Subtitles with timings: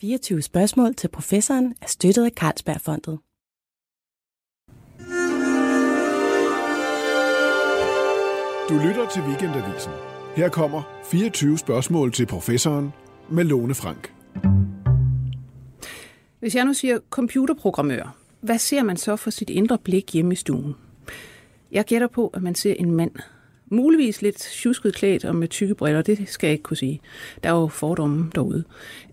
[0.00, 3.18] 24 spørgsmål til professoren er støttet af Carlsbergfondet.
[8.68, 9.92] Du lytter til Weekendavisen.
[10.36, 12.92] Her kommer 24 spørgsmål til professoren
[13.30, 14.14] med Lone Frank.
[16.38, 20.36] Hvis jeg nu siger computerprogrammør, hvad ser man så for sit indre blik hjemme i
[20.36, 20.74] stuen?
[21.72, 23.12] Jeg gætter på, at man ser en mand.
[23.72, 27.00] Muligvis lidt tjusket klædt og med tykke briller, det skal jeg ikke kunne sige.
[27.42, 28.64] Der er jo fordomme derude.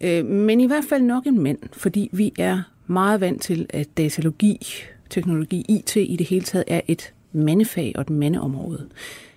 [0.02, 3.88] Øh, men i hvert fald nok en mand, fordi vi er meget vant til, at
[3.98, 4.65] datalogi,
[5.10, 8.88] teknologi, IT i det hele taget er et mandefag og et mandeområde.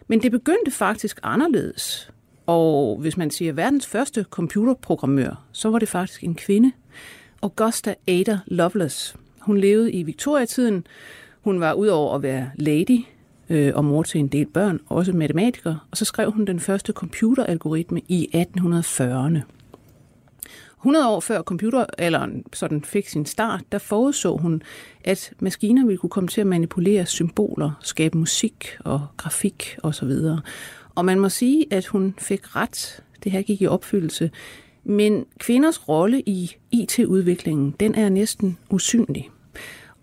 [0.09, 2.11] Men det begyndte faktisk anderledes.
[2.47, 6.73] Og hvis man siger verdens første computerprogrammør, så var det faktisk en kvinde.
[7.43, 9.17] Augusta Ada Lovelace.
[9.41, 10.87] Hun levede i Victoria-tiden.
[11.41, 13.05] Hun var udover at være lady
[13.51, 16.93] øh, og mor til en del børn, også matematiker, og så skrev hun den første
[16.93, 19.41] computeralgoritme i 1840'erne.
[20.81, 24.63] 100 år før computeralderen sådan fik sin start, der forudså hun,
[25.05, 30.13] at maskiner ville kunne komme til at manipulere symboler, skabe musik og grafik osv.
[30.95, 33.03] Og man må sige, at hun fik ret.
[33.25, 34.31] Det her gik i opfyldelse.
[34.85, 39.31] Men kvinders rolle i IT-udviklingen, den er næsten usynlig.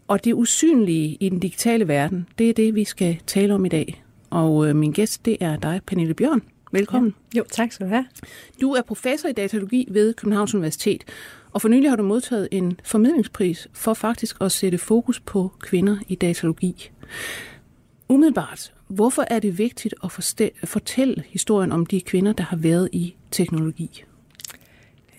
[0.08, 3.70] Og det usynlige i den digitale verden, det er det, vi skal tale om i
[3.70, 4.04] dag.
[4.30, 6.42] Og øh, min gæst, det er dig, Pernille Bjørn.
[6.72, 7.16] Velkommen.
[7.34, 7.38] Ja.
[7.38, 8.06] Jo, tak skal du have.
[8.62, 11.04] Du er professor i datalogi ved Københavns Universitet,
[11.52, 15.98] og for nylig har du modtaget en formidlingspris for faktisk at sætte fokus på kvinder
[16.08, 16.92] i datalogi.
[18.10, 20.12] Umiddelbart, hvorfor er det vigtigt at
[20.64, 24.04] fortælle historien om de kvinder, der har været i teknologi?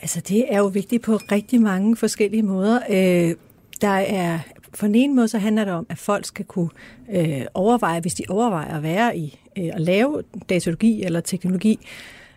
[0.00, 2.81] Altså, det er jo vigtigt på rigtig mange forskellige måder.
[2.91, 3.34] Øh,
[3.81, 4.39] der er
[4.78, 6.70] på den ene måde så handler det om, at folk skal kunne
[7.12, 11.78] øh, overveje, hvis de overvejer at være i øh, at lave datalogi eller teknologi,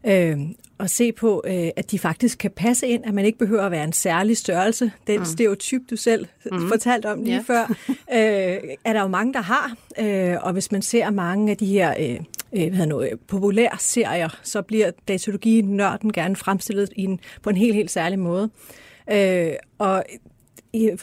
[0.03, 0.39] øh,
[0.77, 3.71] og se på, øh, at de faktisk kan passe ind, at man ikke behøver at
[3.71, 4.91] være en særlig størrelse.
[5.07, 5.25] Den mm.
[5.25, 6.69] stereotyp, du selv mm.
[6.69, 7.43] fortalte om lige ja.
[7.47, 9.75] før, øh, er der jo mange, der har.
[9.99, 12.19] Øh, og hvis man ser mange af de her øh,
[12.53, 17.75] øh, hvad noget, populære serier, så bliver datalogi-nørden gerne fremstillet i en, på en helt,
[17.75, 18.50] helt særlig måde.
[19.11, 20.03] Øh, og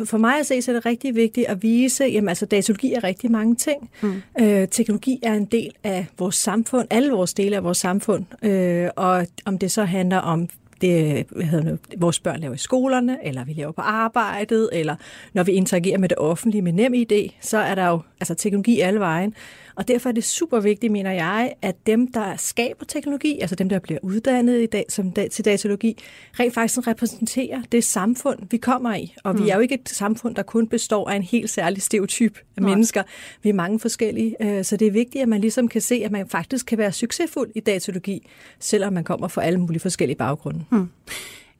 [0.04, 3.04] for mig at se, så er det rigtig vigtigt at vise, at altså, datalogi er
[3.04, 3.90] rigtig mange ting.
[4.02, 4.22] Mm.
[4.40, 8.24] Øh, teknologi er en del af vores samfund, alle vores dele af vores samfund.
[8.44, 10.48] Øh, og om det så handler om
[10.80, 14.96] det, hvad hedder det, vores børn laver i skolerne, eller vi laver på arbejdet, eller
[15.32, 18.80] når vi interagerer med det offentlige med nem idé, så er der jo altså, teknologi
[18.80, 19.34] alle vejen.
[19.78, 23.69] Og derfor er det super vigtigt, mener jeg, at dem, der skaber teknologi, altså dem,
[23.69, 25.97] der bliver uddannet i dag, som til datalogi,
[26.41, 29.15] rent faktisk repræsenterer det samfund, vi kommer i.
[29.25, 29.44] Og mm.
[29.44, 32.62] vi er jo ikke et samfund, der kun består af en helt særlig stereotyp af
[32.62, 32.71] Nej.
[32.71, 33.03] mennesker.
[33.43, 36.10] Vi er mange forskellige, øh, så det er vigtigt, at man ligesom kan se, at
[36.10, 38.28] man faktisk kan være succesfuld i datalogi,
[38.59, 40.65] selvom man kommer fra alle mulige forskellige baggrunde.
[40.71, 40.89] Mm.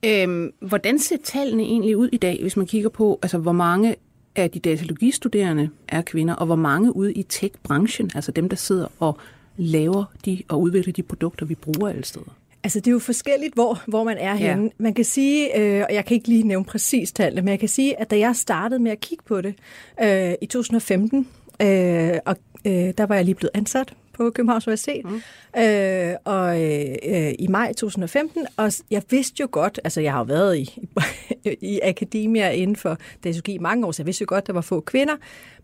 [0.05, 3.97] Øhm, hvordan ser tallene egentlig ud i dag, hvis man kigger på, altså hvor mange
[4.38, 8.87] af de datalogistuderende er kvinder, og hvor mange ude i tech-branchen, altså dem, der sidder
[9.00, 9.19] og
[9.56, 12.37] laver de og udvikler de produkter, vi bruger alle steder?
[12.62, 14.62] Altså, det er jo forskelligt, hvor, hvor man er henne.
[14.62, 14.69] Ja.
[14.78, 17.69] Man kan sige, øh, og jeg kan ikke lige nævne præcis tallene, men jeg kan
[17.69, 19.54] sige, at da jeg startede med at kigge på det
[20.03, 21.28] øh, i 2015,
[21.62, 25.21] øh, og øh, der var jeg lige blevet ansat på Københavns Universitet, mm.
[25.61, 30.25] øh, og øh, i maj 2015, og jeg vidste jo godt, altså jeg har jo
[30.25, 30.79] været i,
[31.73, 34.53] i akademia inden for datalogi i mange år, så jeg vidste jo godt, at der
[34.53, 35.15] var få kvinder,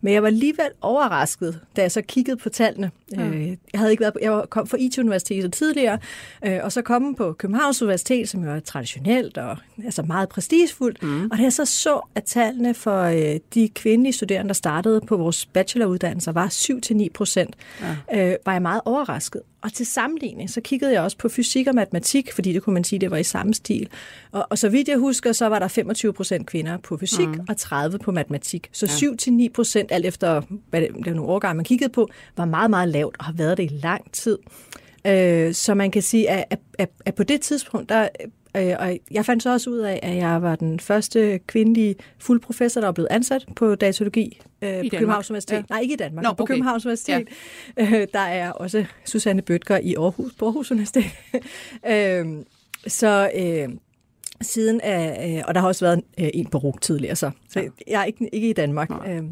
[0.05, 2.91] men jeg var alligevel overrasket, da jeg så kiggede på tallene.
[3.13, 3.23] Mm.
[3.23, 5.99] Øh, jeg havde ikke været på, jeg kom fra IT-universitetet tidligere,
[6.47, 11.03] øh, og så kom på Københavns Universitet, som jo er traditionelt og altså meget prestigefuldt,
[11.03, 11.25] mm.
[11.33, 15.17] og da jeg så så, at tallene for øh, de kvindelige studerende, der startede på
[15.17, 16.47] vores bacheloruddannelser, var
[17.07, 17.57] 7-9 procent,
[18.13, 18.31] ja.
[18.31, 19.43] øh, var jeg meget overrasket.
[19.65, 22.85] Og til sammenligning, så kiggede jeg også på fysik og matematik, fordi det kunne man
[22.85, 23.89] sige, det var i samme stil.
[24.33, 27.41] Og, og så vidt jeg husker, så var der 25 procent kvinder på fysik mm.
[27.49, 28.69] og 30 på matematik.
[28.73, 29.47] Så ja.
[29.47, 32.71] 7-9 procent, alt efter hvad det, det var nogle årgange, man kiggede på, var meget,
[32.71, 34.39] meget lavt og har været det i lang tid.
[35.07, 38.09] Øh, så man kan sige, at, at, at, at på det tidspunkt, der
[38.57, 42.81] Øh, og jeg fandt så også ud af, at jeg var den første kvindelige fuldprofessor,
[42.81, 45.57] der er blevet ansat på datalogi øh, på Københavns Universitet.
[45.57, 45.63] Ja.
[45.71, 46.37] Nej, ikke i Danmark, Nå, okay.
[46.37, 47.29] på Københavns Universitet.
[47.77, 47.83] Ja.
[47.83, 51.05] Øh, der er også Susanne Bøtger i Aarhus, på Aarhus Universitet.
[51.93, 52.27] øh,
[52.87, 53.69] så øh,
[54.41, 57.61] siden af, øh, og der har også været øh, en på RUG tidligere, så, så
[57.61, 57.69] ja.
[57.87, 58.91] jeg er ikke, ikke i Danmark.
[59.07, 59.23] Øh,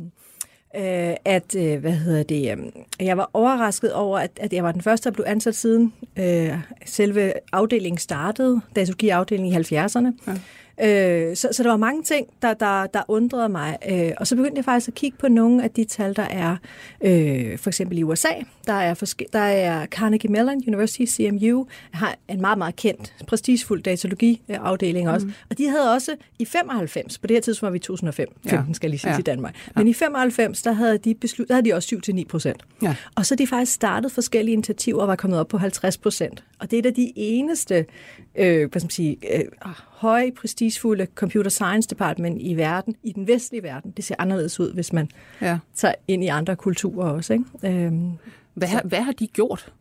[0.77, 4.73] øh, at, øh, hvad hedder det, øh, jeg var overrasket over, at, at jeg var
[4.73, 10.13] den første, der blev ansat siden øh, selve afdelingen startede, datalogiafdelingen i 70'erne.
[10.27, 10.39] Ja.
[10.81, 13.79] Øh, så, så der var mange ting, der, der, der undrede mig.
[13.91, 16.57] Øh, og så begyndte jeg faktisk at kigge på nogle af de tal, der er
[17.01, 18.29] øh, for eksempel i USA.
[18.67, 23.83] Der er, forske- der er Carnegie Mellon University, CMU, har en meget, meget kendt, prestigefuld
[23.83, 25.27] datalogiafdeling også.
[25.27, 25.33] Mm.
[25.51, 28.69] Og de havde også i 95, på det her tidspunkt var vi i 2005, 15
[28.69, 28.75] ja.
[28.75, 29.19] skal jeg lige sige ja.
[29.19, 29.55] i Danmark.
[29.77, 29.91] Men ja.
[29.91, 32.63] i 95, der havde de, beslut, der havde de også 7-9 procent.
[32.83, 32.95] Ja.
[33.15, 36.45] Og så de faktisk startet forskellige initiativer og var kommet op på 50 procent.
[36.59, 37.87] Og det er da de eneste
[38.35, 39.45] øh, hvad skal man sige, øh,
[39.91, 43.91] høje, prestigefulde computer science department i verden, i den vestlige verden.
[43.91, 45.09] Det ser anderledes ud, hvis man
[45.41, 45.59] ja.
[45.75, 47.33] tager ind i andre kulturer også.
[47.33, 47.45] Ikke?
[47.87, 48.13] Øhm,
[48.55, 49.73] hvad, har, hvad har de gjort?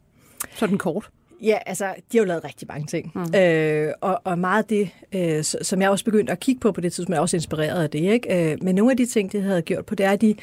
[0.56, 1.10] Sådan kort.
[1.42, 3.12] Ja, altså, de har jo lavet rigtig mange ting.
[3.16, 3.36] Mm.
[3.36, 6.82] Øh, og, og meget af det, øh, som jeg også begyndte at kigge på på
[6.82, 8.00] det tidspunkt, er også inspireret af det.
[8.00, 8.52] Ikke?
[8.52, 10.36] Øh, men nogle af de ting, de havde gjort på, det er, at de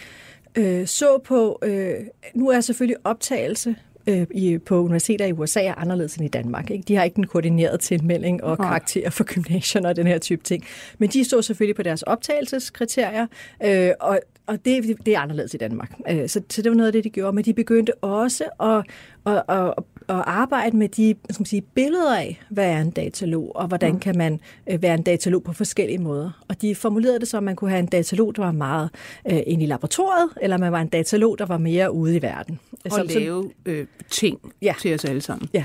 [0.57, 1.95] øh, så på, øh,
[2.35, 3.77] nu er selvfølgelig optagelse
[4.07, 6.71] øh, i, på universiteter i USA er anderledes end i Danmark.
[6.71, 6.85] Ikke?
[6.89, 10.65] De har ikke den koordinerede tilmelding og karakterer for gymnasierne og den her type ting.
[10.99, 13.27] Men de står selvfølgelig på deres optagelseskriterier,
[13.65, 15.93] øh, og, og det, det er anderledes i Danmark.
[16.11, 17.33] Øh, så, så det var noget af det, de gjorde.
[17.33, 18.85] Men de begyndte også at,
[19.27, 23.57] at, at, at arbejde med de skal man sige, billeder af, hvad er en datalog,
[23.57, 24.01] og hvordan mm.
[24.01, 26.45] kan man øh, være en datalog på forskellige måder.
[26.49, 28.91] Og de formulerede det så, at man kunne have en datalog, der var meget
[29.31, 32.61] øh, ind i laboratoriet, eller man var en datalog, der var mere ude i verden.
[32.85, 34.75] Og som, lave øh, ting ja.
[34.81, 35.49] til os alle sammen.
[35.55, 35.65] Ja.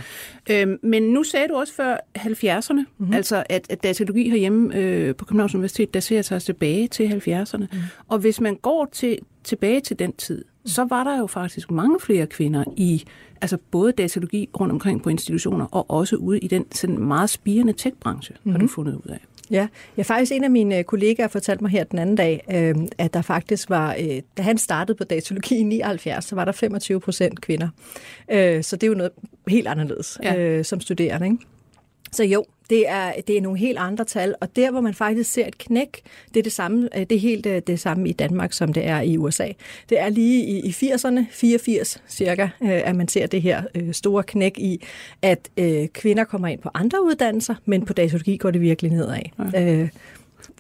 [0.49, 3.13] Øhm, men nu sagde du også før 70'erne, mm-hmm.
[3.13, 7.57] altså at, at datalogi herhjemme øh, på Københavns Universitet, der ser sig tilbage til 70'erne.
[7.57, 7.79] Mm.
[8.07, 11.99] Og hvis man går til, tilbage til den tid, så var der jo faktisk mange
[11.99, 13.03] flere kvinder i
[13.41, 17.73] altså både datalogi rundt omkring på institutioner, og også ude i den sådan meget spirende
[17.73, 18.51] tech-branche, mm-hmm.
[18.51, 18.73] har du mhm.
[18.73, 19.19] fundet ud af.
[19.51, 19.67] Ja,
[19.97, 23.21] jeg faktisk en af mine kollegaer fortalte mig her den anden dag, øh, at der
[23.21, 27.41] faktisk var, øh, da han startede på datalogi i 79, så var der 25 procent
[27.41, 27.69] kvinder.
[28.31, 29.11] Øh, så det er jo noget
[29.47, 30.35] helt anderledes ja.
[30.39, 31.27] øh, som studerende.
[31.27, 31.37] Ikke?
[32.13, 35.31] Så jo, det er, det er nogle helt andre tal, og der, hvor man faktisk
[35.31, 36.01] ser et knæk,
[36.33, 38.85] det er det samme, øh, det er helt øh, det samme i Danmark, som det
[38.85, 39.47] er i USA.
[39.89, 44.23] Det er lige i, i 80'erne, 84 cirka, øh, at man ser det her store
[44.23, 44.83] knæk i,
[45.21, 45.49] at
[45.93, 49.19] kvinder kommer ind på andre uddannelser, men på datalogi går det virkelig nedad.
[49.53, 49.73] Ja.
[49.73, 49.89] Øh,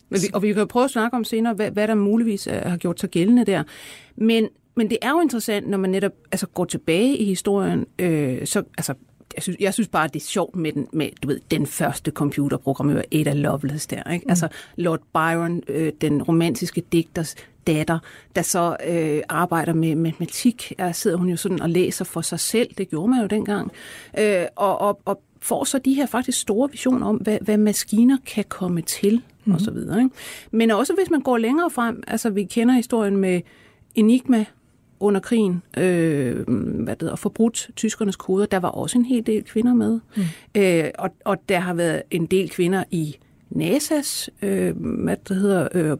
[0.09, 2.77] men vi, og vi kan prøve at snakke om senere, hvad, hvad der muligvis har
[2.77, 3.63] gjort sig gældende der.
[4.15, 8.47] Men, men det er jo interessant, når man netop altså, går tilbage i historien, øh,
[8.47, 8.93] så altså,
[9.35, 12.11] jeg synes, jeg synes bare, det er sjovt med, den, med du ved, den første
[12.11, 14.11] computerprogrammør, Ada Lovelace der.
[14.11, 14.23] Ikke?
[14.25, 14.29] Mm.
[14.29, 17.35] Altså Lord Byron, øh, den romantiske digters
[17.67, 17.99] datter,
[18.35, 20.73] der så øh, arbejder med matematik.
[20.77, 22.69] Der sidder hun jo sådan og læser for sig selv.
[22.77, 23.71] Det gjorde man jo dengang.
[24.19, 28.17] Øh, og, og, og får så de her faktisk store visioner om, hvad, hvad maskiner
[28.25, 29.53] kan komme til, mm.
[29.53, 30.03] og så videre.
[30.03, 30.15] Ikke?
[30.51, 33.41] Men også hvis man går længere frem, altså vi kender historien med
[33.95, 34.45] Enigma,
[35.03, 36.35] under krigen, øh,
[36.83, 38.45] hvad det hedder, forbrudt tyskernes koder.
[38.45, 39.99] Der var også en hel del kvinder med.
[40.15, 40.23] Mm.
[40.55, 43.17] Øh, og, og der har været en del kvinder i
[43.55, 45.97] NASA's, øh, hvad det hedder, øh,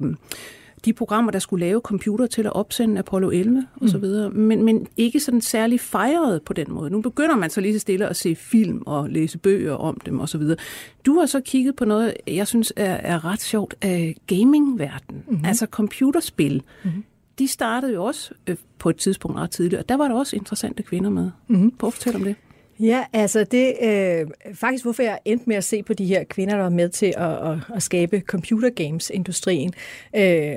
[0.86, 4.04] de programmer, der skulle lave computer til at opsende Apollo 11 og så mm.
[4.04, 6.90] videre, men, men ikke sådan særlig fejret på den måde.
[6.90, 10.20] Nu begynder man så lige så stille at se film og læse bøger om dem
[10.20, 10.58] og så videre.
[11.06, 15.46] Du har så kigget på noget, jeg synes er, er ret sjovt, af gaming-verden, mm-hmm.
[15.46, 16.64] altså computerspil.
[16.84, 17.04] Mm-hmm
[17.40, 20.36] de startede jo også øh, på et tidspunkt ret tidligt, og der var der også
[20.36, 21.32] interessante kvinder med.
[21.48, 21.72] Mm-hmm.
[21.72, 22.36] Prøv at fortælle om det.
[22.80, 26.56] Ja, altså det øh, faktisk hvorfor jeg endte med at se på de her kvinder,
[26.56, 29.74] der var med til at, at, at skabe computer games industrien.
[30.16, 30.56] Øh,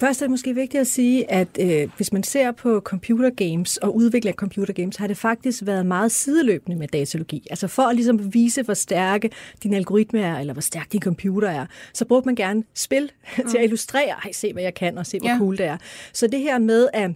[0.00, 3.76] Først er det måske vigtigt at sige, at øh, hvis man ser på computer games
[3.76, 7.46] og udvikling af computer games, har det faktisk været meget sideløbende med datalogi.
[7.50, 9.30] Altså for at ligesom vise, hvor stærke
[9.62, 13.44] din algoritme er, eller hvor stærk din computer er, så brugte man gerne spil mm.
[13.50, 15.38] til at illustrere, ej, se hvad jeg kan, og se hvor ja.
[15.38, 15.76] cool det er.
[16.12, 17.10] Så det her med at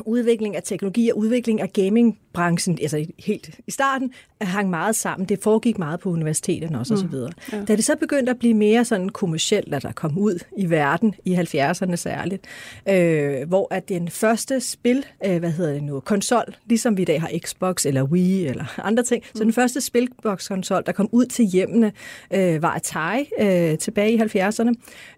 [0.00, 5.28] udvikling af teknologi og udvikling af gamingbranchen, altså helt i starten, hang meget sammen.
[5.28, 6.96] Det foregik meget på universiteterne også, mm.
[6.96, 7.12] og så mm.
[7.12, 7.32] videre.
[7.52, 7.64] Ja.
[7.64, 11.14] Da det så begyndte at blive mere sådan kommercielt, at der kom ud i verden,
[11.24, 12.44] i 70'erne særligt,
[12.88, 17.04] øh, hvor at den første spil, øh, hvad hedder det nu, konsol, ligesom vi i
[17.04, 19.36] dag har Xbox eller Wii eller andre ting, mm.
[19.36, 19.52] så den mm.
[19.52, 21.92] første spilbox-konsol, der kom ud til hjemmene,
[22.30, 24.72] øh, var Atari øh, tilbage i 70'erne.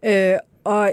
[0.06, 0.92] Øh, og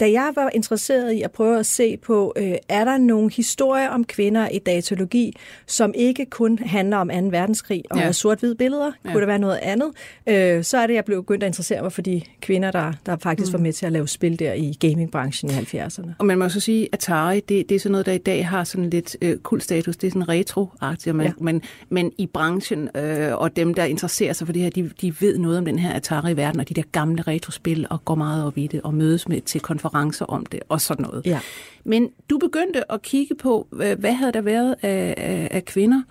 [0.00, 3.88] da jeg var interesseret i at prøve at se på, øh, er der nogle historier
[3.88, 5.36] om kvinder i datalogi,
[5.66, 7.14] som ikke kun handler om 2.
[7.14, 8.12] verdenskrig og ja.
[8.12, 9.12] sort-hvide billeder, ja.
[9.12, 9.90] kunne der være noget andet,
[10.26, 13.16] øh, så er det, jeg blev begyndt at interessere mig for de kvinder, der, der
[13.16, 13.52] faktisk mm.
[13.52, 16.10] var med til at lave spil der i gamingbranchen i 70'erne.
[16.18, 18.48] Og man må så sige, at Atari, det, det er sådan noget, der i dag
[18.48, 21.32] har sådan lidt øh, kultstatus, det er sådan retro-agtigt, men, ja.
[21.40, 25.14] men, men i branchen øh, og dem, der interesserer sig for det her, de, de
[25.20, 28.58] ved noget om den her Atari-verden og de der gamle retrospil og går meget op
[28.58, 31.26] i det og mødes med til konferencer konferencer om det og sådan noget.
[31.26, 31.40] Ja.
[31.84, 36.02] Men du begyndte at kigge på, hvad havde der været af, af, af kvinder,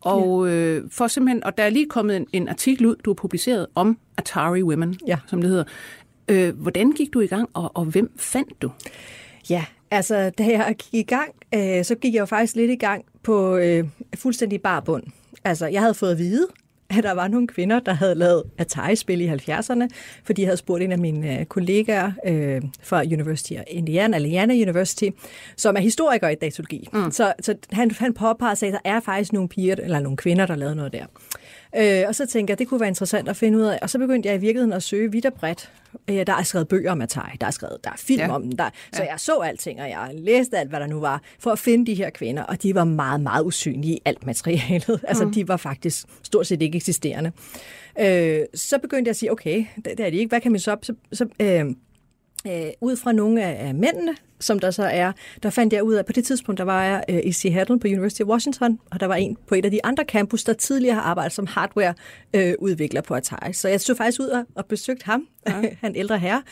[0.00, 0.52] og ja.
[0.52, 3.66] øh, for simpelthen, og der er lige kommet en, en artikel ud, du har publiceret
[3.74, 5.18] om Atari Women, ja.
[5.26, 5.64] som det hedder.
[6.28, 8.70] Øh, hvordan gik du i gang, og, og hvem fandt du?
[9.50, 12.76] Ja, Altså, da jeg gik i gang, øh, så gik jeg jo faktisk lidt i
[12.76, 13.84] gang på øh,
[14.14, 15.02] fuldstændig bar bund.
[15.44, 16.46] Altså, jeg havde fået at vide,
[16.98, 19.88] at der var nogle kvinder, der havde lavet Atari-spil i 70'erne,
[20.24, 24.54] fordi jeg havde spurgt en af mine øh, kollegaer øh, fra University of Indiana, Indiana
[24.54, 25.08] University,
[25.56, 26.88] som er historiker i datologi.
[26.92, 27.10] Mm.
[27.10, 30.46] Så, så han, han påpegede sig, at der er faktisk nogle piger, eller nogle kvinder,
[30.46, 31.06] der lavede noget der.
[31.76, 33.78] Øh, og så tænkte jeg, det kunne være interessant at finde ud af.
[33.82, 35.70] Og så begyndte jeg i virkeligheden at søge vidt og bredt.
[36.10, 38.34] Øh, der er skrevet bøger om Atari, der er skrevet, der er film ja.
[38.34, 38.58] om den.
[38.58, 39.10] Der, så ja.
[39.10, 41.94] jeg så alting, og jeg læste alt, hvad der nu var, for at finde de
[41.94, 42.42] her kvinder.
[42.42, 45.00] Og de var meget, meget usynlige i alt materialet.
[45.12, 45.32] Altså, mm.
[45.32, 47.32] de var faktisk stort set ikke eksisterende.
[48.00, 50.28] Øh, så begyndte jeg at sige, okay, det, det er de ikke.
[50.28, 50.76] Hvad kan man så...
[50.82, 51.66] så, så øh,
[52.46, 55.94] øh, ud fra nogle af, af mændene, som der så er, der fandt jeg ud
[55.94, 59.00] af, på det tidspunkt, der var jeg øh, i Seattle på University of Washington, og
[59.00, 63.00] der var en på et af de andre campus, der tidligere har arbejdet som hardware-udvikler
[63.00, 63.52] øh, på Atari.
[63.52, 65.54] Så jeg stod faktisk ud og, og besøgte ham, ja.
[65.84, 66.42] han ældre herre.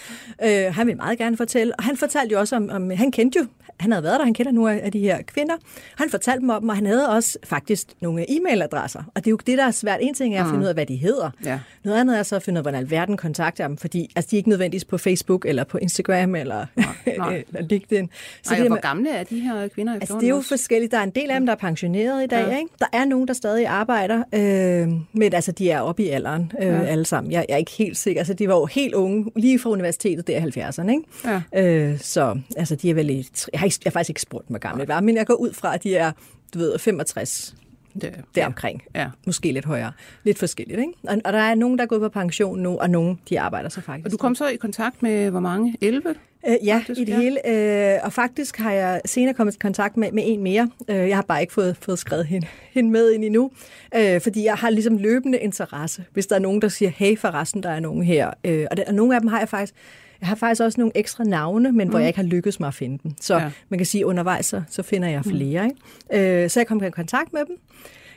[0.44, 3.38] Øh, han ville meget gerne fortælle, og han fortalte jo også om, om han kendte
[3.38, 3.46] jo,
[3.80, 5.54] han havde været der, han kender nogle af de her kvinder.
[5.98, 9.02] Han fortalte dem om dem, og han havde også faktisk nogle e-mailadresser.
[9.14, 9.98] Og det er jo det, der er svært.
[10.02, 10.62] En ting er at finde mm.
[10.62, 11.30] ud af, hvad de hedder.
[11.44, 11.60] Ja.
[11.84, 14.36] Noget andet er så at finde ud af, hvordan alverden kontakter dem, fordi altså, de
[14.36, 17.44] er ikke nødvendigvis på Facebook, eller på Instagram, eller, nej, nej.
[17.48, 18.08] eller LinkedIn.
[18.42, 19.94] Så Ej, det, hvor gamle er de her kvinder?
[19.94, 20.48] Altså, det er jo også?
[20.48, 20.92] forskelligt.
[20.92, 22.46] Der er en del af dem, der er pensioneret i dag.
[22.48, 22.58] Ja.
[22.58, 22.70] Ikke?
[22.78, 26.66] Der er nogen, der stadig arbejder, øh, men altså, de er oppe i alderen øh,
[26.66, 26.82] ja.
[26.82, 27.32] alle sammen.
[27.32, 28.20] Jeg, jeg er ikke helt sikker.
[28.20, 30.90] Altså, de var jo helt unge, lige fra universitetet der i 70'erne.
[30.90, 31.42] Ikke?
[31.54, 31.90] Ja.
[31.90, 34.48] Øh, så altså, de er vel i, jeg, har ikke, jeg har faktisk ikke spurgt,
[34.48, 36.12] hvor gamle de var, men jeg går ud fra, at de er
[36.54, 37.54] du ved, 65
[37.94, 38.82] det, deromkring.
[38.94, 39.08] Ja.
[39.26, 39.92] Måske lidt højere.
[40.24, 40.92] Lidt forskelligt, ikke?
[41.02, 43.68] Og, og der er nogen, der er gået på pension nu, og nogen, de arbejder
[43.68, 44.04] så faktisk.
[44.06, 45.76] Og du kom så i kontakt med hvor mange?
[45.80, 46.14] 11?
[46.48, 47.18] Øh, ja, faktisk, i det ja.
[47.18, 47.94] hele.
[47.94, 50.70] Øh, og faktisk har jeg senere kommet i kontakt med, med en mere.
[50.88, 53.50] Øh, jeg har bare ikke fået, fået skrevet hende, hende med ind endnu,
[53.96, 57.62] øh, fordi jeg har ligesom løbende interesse, hvis der er nogen, der siger, hey forresten,
[57.62, 58.30] der er nogen her.
[58.44, 59.74] Øh, og, det, og nogle af dem har jeg faktisk
[60.20, 61.90] jeg har faktisk også nogle ekstra navne, men mm.
[61.90, 63.12] hvor jeg ikke har lykkedes mig at finde dem.
[63.20, 63.50] Så ja.
[63.68, 65.30] man kan sige, at undervejs så, så finder jeg mm.
[65.30, 65.62] flere.
[65.62, 65.70] Mm.
[66.10, 66.42] Ikke?
[66.42, 67.56] Øh, så jeg kom i kontakt med dem,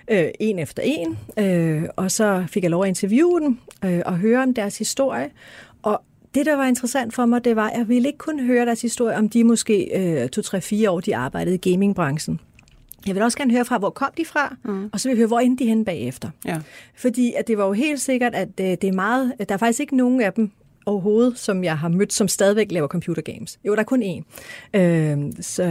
[0.07, 4.17] øh, en efter en, øh, og så fik jeg lov at interviewe dem øh, og
[4.17, 5.29] høre om deres historie.
[5.81, 6.01] Og
[6.35, 8.81] det, der var interessant for mig, det var, at jeg ville ikke kun høre deres
[8.81, 12.39] historie om de måske øh, to, tre, fire år, de arbejdede i gamingbranchen.
[13.07, 14.89] Jeg vil også gerne høre fra, hvor kom de fra, mm.
[14.93, 16.29] og så vil jeg høre, hvor endte de hen bagefter.
[16.45, 16.59] Ja.
[16.95, 19.57] Fordi at det var jo helt sikkert, at det, øh, det er meget, der er
[19.57, 20.51] faktisk ikke nogen af dem,
[20.85, 23.59] overhovedet, som jeg har mødt, som stadigvæk laver computer games.
[23.65, 24.23] Jo, der er kun én.
[24.79, 25.63] Øh, så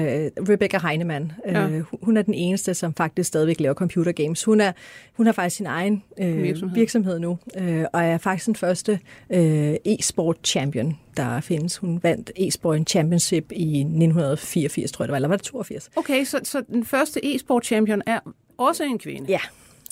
[0.48, 1.82] Rebecca Heinemann, øh, ja.
[2.02, 4.44] hun er den eneste, som faktisk stadigvæk laver computer games.
[4.44, 4.72] Hun, er,
[5.12, 6.74] hun har faktisk sin egen øh, virksomhed.
[6.74, 9.00] virksomhed nu, øh, og er faktisk den første
[9.30, 11.76] øh, e-sport champion, der findes.
[11.76, 15.90] Hun vandt e-sport championship i 1984, tror jeg det var, eller var det 82?
[15.96, 18.20] Okay, så, så den første e-sport champion er
[18.58, 19.26] også en kvinde?
[19.28, 19.40] Ja.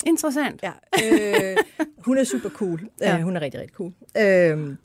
[0.07, 0.63] Interessant.
[0.63, 0.73] Ja.
[1.05, 1.57] Øh,
[1.99, 2.81] hun er super cool.
[3.01, 3.17] Ja.
[3.17, 3.93] Uh, hun er rigtig, rigtig cool.
[4.19, 4.77] Øh,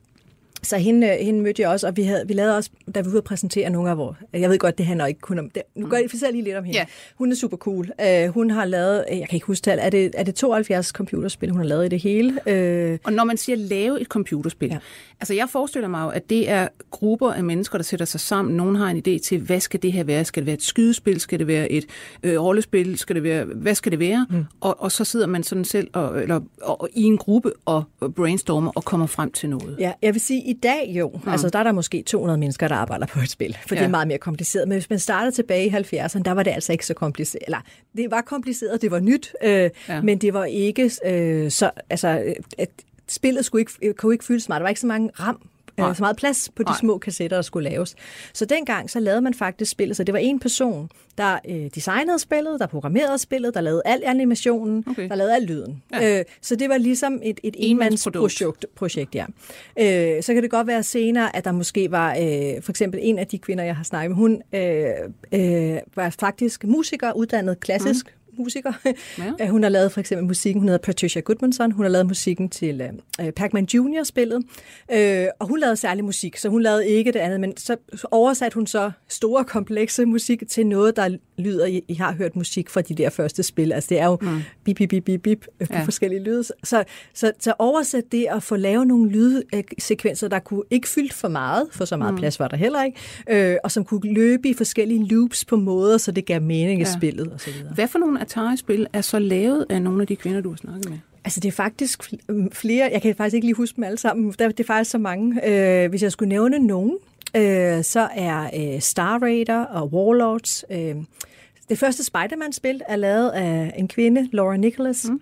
[0.66, 3.06] så hende, øh, hende mødte jeg også, og vi, havde, vi lavede også, da vi
[3.06, 4.18] var ude at præsentere nogle af vores...
[4.34, 5.50] Jeg ved godt, det handler ikke kun om...
[5.50, 6.78] Det, nu gør jeg lige lidt om hende.
[6.78, 6.88] Yeah.
[7.16, 7.90] Hun er super cool.
[8.00, 11.50] Uh, hun har lavet, jeg kan ikke huske det, er det, er det 72 computerspil,
[11.50, 12.30] hun har lavet i det hele?
[12.32, 14.78] Uh, og når man siger lave et computerspil, ja.
[15.20, 18.58] altså jeg forestiller mig jo, at det er grupper af mennesker, der sætter sig sammen.
[18.58, 20.26] Nogen har en idé til, hvad skal det her være?
[20.26, 21.20] Skal det være et skydespil?
[21.20, 21.86] Skal det være et
[22.24, 22.98] øh, rollespil?
[22.98, 24.28] Skal det være, hvad skal det være?
[24.30, 24.46] Mm.
[24.62, 27.84] Og, og så sidder man sådan selv og, eller, og, og, i en gruppe og
[28.16, 29.76] brainstormer og kommer frem til noget.
[29.80, 31.32] Ja, jeg vil sige, i dag jo, mm.
[31.32, 33.80] altså der er der måske 200 mennesker, der arbejder på et spil, for ja.
[33.80, 34.68] det er meget mere kompliceret.
[34.68, 37.44] Men hvis man startede tilbage i 70'erne, der var det altså ikke så kompliceret.
[37.46, 37.60] Eller,
[37.98, 40.02] det var kompliceret, det var nyt, øh, ja.
[40.02, 42.70] men det var ikke øh, så, altså, at
[43.08, 44.60] spillet skulle ikke, kunne ikke fyldes meget.
[44.60, 45.42] Der var ikke så mange ram
[45.78, 45.94] Nej.
[45.94, 46.80] så meget plads på de Nej.
[46.80, 47.96] små kassetter, der skulle laves.
[48.34, 52.20] Så dengang så lavede man faktisk spillet, så det var en person, der øh, designede
[52.20, 55.10] spillet, der programmerede spillet, der lavede al animationen, okay.
[55.10, 55.84] der lavede al lyden.
[55.94, 56.20] Ja.
[56.20, 58.66] Øh, så det var ligesom et, et enmandsprojekt.
[58.76, 59.26] Projekt, ja.
[59.80, 63.20] Øh, så kan det godt være senere, at der måske var øh, for eksempel en
[63.20, 68.06] af de kvinder, jeg har snakket med, hun øh, øh, var faktisk musiker, uddannet klassisk
[68.06, 68.74] mm musiker.
[69.40, 69.50] Ja.
[69.56, 72.90] hun har lavet for eksempel musikken, hun hedder Patricia Goodmanson, hun har lavet musikken til
[73.22, 74.38] uh, Pac-Man Junior-spillet,
[74.94, 77.76] uh, og hun lavede særlig musik, så hun lavede ikke det andet, men så
[78.12, 82.70] oversatte hun så store, komplekse musik til noget, der lyder, I, I har hørt musik
[82.70, 84.42] fra de der første spil, altså det er jo mm.
[84.64, 85.84] bip, bip, bip, bip, bip på ja.
[85.84, 90.88] forskellige lyde, så, så, så oversæt det at få lavet nogle lydsekvenser, der kunne ikke
[90.88, 92.20] fyldt for meget, for så meget mm.
[92.20, 93.00] plads var der heller ikke,
[93.30, 96.84] øh, og som kunne løbe i forskellige loops på måder, så det gav mening i
[96.84, 96.98] ja.
[96.98, 97.54] spillet osv.
[97.74, 100.90] Hvad for nogle Atari-spil er så lavet af nogle af de kvinder, du har snakket
[100.90, 100.98] med?
[101.26, 102.04] Altså, det er faktisk
[102.54, 102.90] flere.
[102.94, 104.32] Jeg kan faktisk ikke lige huske dem alle sammen.
[104.32, 105.50] Det er faktisk så mange.
[105.50, 106.98] Øh, hvis jeg skulle nævne nogen,
[107.36, 110.66] øh, så er øh, Star Raider og Warlords.
[110.72, 110.96] Øh,
[111.70, 115.06] det første Spider-Man-spil er lavet af en kvinde, Laura Nicholas.
[115.10, 115.22] Mm.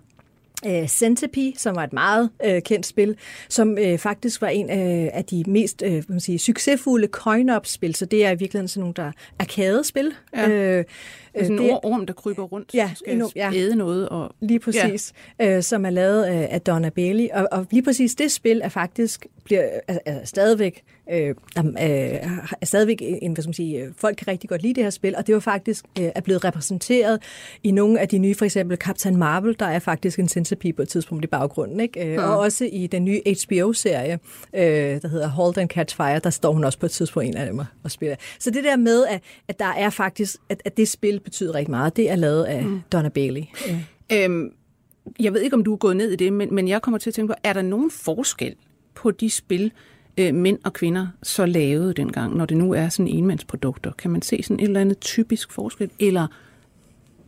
[0.65, 3.15] øh, Centipede, som var et meget øh, kendt spil,
[3.49, 8.05] som øh, faktisk var en øh, af de mest øh, man sige, succesfulde coin-op-spil, så
[8.05, 10.13] det er i virkeligheden sådan nogle, der arcade-spil.
[10.35, 10.49] Ja.
[10.49, 10.85] Øh,
[11.33, 13.51] Det er sådan det- en orm, der kryber rundt, Ja, skal endnu- ja.
[13.53, 14.09] æde noget.
[14.09, 15.55] Og, Lige præcis, ja.
[15.57, 17.27] øh, som er lavet øh, af Donna Bailey.
[17.33, 21.35] Og, og lige præcis det spil er faktisk bliver er, er stadigvæk øh, øh,
[21.77, 24.89] er stadigvæk en, hvad skal man sige, øh, folk kan rigtig godt lide det her
[24.89, 27.19] spil, og det var faktisk øh, er blevet repræsenteret
[27.63, 30.81] i nogle af de nye, for eksempel Captain Marvel, der er faktisk en centipede på
[30.81, 32.05] et tidspunkt i baggrunden, ikke?
[32.13, 34.19] Øh, og også i den nye HBO-serie,
[34.55, 34.61] øh,
[35.01, 37.45] der hedder Halt and Catch Fire, der står hun også på et tidspunkt en af
[37.45, 38.15] dem og- og spiller.
[38.39, 41.71] Så det der med, at, at der er faktisk, at, at det spil betyder rigtig
[41.71, 42.81] meget, det er lavet af mm.
[42.91, 43.41] Donna Bailey.
[43.69, 44.23] Øh.
[44.23, 44.51] Øhm,
[45.19, 47.09] jeg ved ikke, om du er gået ned i det, men, men jeg kommer til
[47.09, 48.55] at tænke på, er der nogen forskel
[48.95, 49.71] på de spil,
[50.17, 53.91] øh, mænd og kvinder så lavede dengang, når det nu er sådan enmandsprodukter?
[53.91, 56.27] Kan man se sådan et eller andet typisk forskel, eller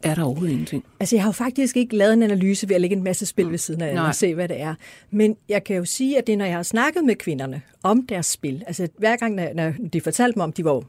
[0.04, 0.86] er der overhovedet ingenting?
[1.00, 3.52] Altså, jeg har jo faktisk ikke lavet en analyse ved at lægge en masse spil
[3.52, 4.08] ved siden af Nej.
[4.08, 4.75] og se, hvad det er.
[5.12, 8.06] Men jeg kan jo sige, at det er, når jeg har snakket med kvinderne om
[8.08, 10.84] deres spil, altså hver gang, når, de fortalte mig om, de var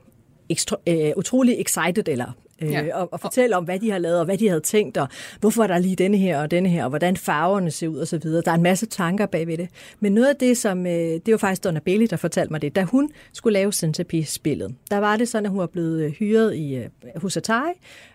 [0.48, 2.32] ekstra, øh, utrolig excited, eller
[2.62, 2.96] øh, Ja.
[3.00, 5.08] og, og fortælle om, hvad de har lavet, og hvad de havde tænkt, og
[5.40, 8.08] hvorfor er der lige denne her og denne her, og hvordan farverne ser ud, og
[8.08, 8.42] så videre.
[8.44, 9.68] Der er en masse tanker bagved det.
[10.00, 12.76] Men noget af det, som, øh, det var faktisk Donna Bailey, der fortalte mig det,
[12.76, 16.54] da hun skulle lave Centipede-spillet, der var det sådan, at hun var blevet øh, hyret
[16.54, 16.86] i, øh,
[17.16, 17.72] hos Atari,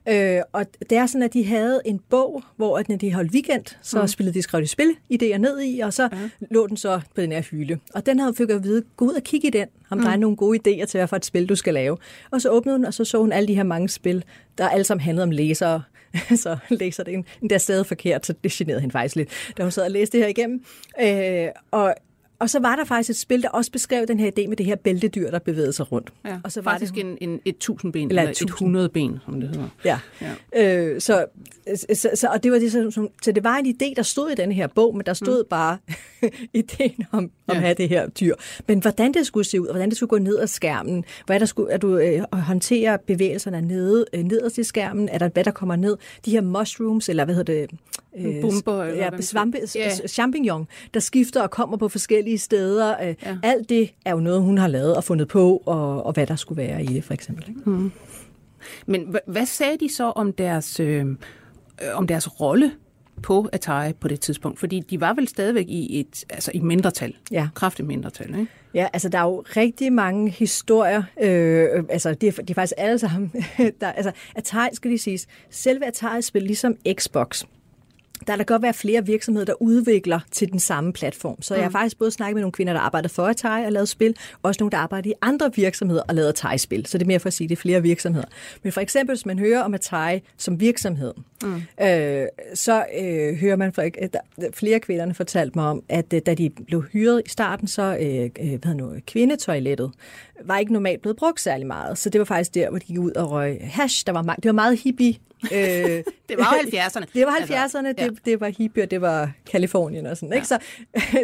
[0.10, 3.32] øh, og det er sådan, at de havde en bog, hvor at når de holdt
[3.32, 4.08] weekend, så mm.
[4.08, 6.18] spillede de skrev de spil idéer ned i, og så ja.
[6.52, 7.80] lå den så på den her hylde.
[7.94, 10.04] Og den havde jeg at vide, gå ud og kigge i den, om mm.
[10.04, 11.98] der er nogle gode idéer til, hvad for et spil, du skal lave.
[12.32, 14.24] Og så åbnede hun, og så så hun alle de her mange spil,
[14.58, 15.84] der alle sammen handlede om læsere.
[16.44, 19.84] så læser det endda stadig forkert, så det generede hende faktisk lidt, da hun sad
[19.84, 20.64] og læste det her igennem.
[21.02, 21.96] Øh, og
[22.42, 24.66] og så var der faktisk et spil, der også beskrev den her idé med det
[24.66, 26.14] her bæltedyr, der bevægede sig rundt.
[26.26, 29.20] Ja, og så var faktisk det, en, en, et tusindben, Eller eller, et et hundredben,
[29.26, 29.68] som det hedder.
[29.86, 30.00] Ja.
[30.22, 30.78] ja.
[30.78, 31.26] Øh, så,
[31.76, 34.36] så, så, og det var det, som, så det var en idé, der stod i
[34.36, 35.48] den her bog, men der stod mm.
[35.50, 35.78] bare
[36.54, 37.54] ideen om, om Ja.
[37.54, 38.36] at have det her dyr.
[38.68, 41.40] Men hvordan det skulle se ud, og hvordan det skulle gå ned ad skærmen, hvad
[41.40, 45.44] der skulle, at du øh, håndtere bevægelserne nede, øh, nederst i skærmen, er der, hvad
[45.44, 47.80] der kommer ned, de her mushrooms, eller hvad hedder det?
[48.18, 49.90] Øh, Bumper, eller ja, svampe, ja.
[50.08, 52.96] champignon, der skifter og kommer på forskellige steder.
[53.04, 53.38] Øh, Ja.
[53.44, 56.36] Alt det er jo noget, hun har lavet og fundet på, og, og hvad der
[56.36, 57.46] skulle være i det, for eksempel.
[57.50, 57.92] Ikke?
[58.86, 61.16] Men hva- hvad sagde de så om deres, øh, øh,
[61.94, 62.72] om deres rolle
[63.24, 64.60] på Atari på det tidspunkt?
[64.60, 67.14] Fordi de var vel stadigvæk i et altså i mindretal.
[67.32, 67.48] Ja.
[67.56, 68.48] Kraftigt mindretal, ikke?
[68.74, 72.74] Ja, altså der er jo rigtig mange historier, øh, altså det er, de er faktisk
[72.78, 73.32] alle sammen,
[73.82, 77.44] der, altså Atari skal lige siges, selve Atari-spil ligesom Xbox,
[78.28, 81.42] der kan godt være flere virksomheder, der udvikler til den samme platform.
[81.42, 83.90] Så jeg har faktisk både snakket med nogle kvinder, der arbejder for Atari og lavet
[83.90, 86.86] spil, og også nogle, der arbejder i andre virksomheder og lavet Atari-spil.
[86.86, 88.28] Så det er mere for at sige, at det er flere virksomheder.
[88.64, 91.56] Men for eksempel, hvis man hører om Atari som virksomhed, mm.
[91.86, 94.20] øh, så øh, hører man fra, øh, der,
[94.54, 98.52] flere kvinderne fortalte mig om, at øh, da de blev hyret i starten, så øh,
[98.52, 99.92] øh, hvad nu, kvindetoilettet
[100.46, 101.98] var ikke normalt blevet brugt særlig meget.
[101.98, 104.06] Så det var faktisk der, hvor de gik ud og røg hash.
[104.06, 105.16] Der var, mange, det var meget hippie.
[105.44, 107.06] Øh, Det var jo 70'erne.
[107.14, 108.08] det var Altså, 70'erne, ja.
[108.08, 110.34] det, det var hippie, og det var Kalifornien og sådan.
[110.34, 110.48] Ikke?
[110.48, 110.58] Så,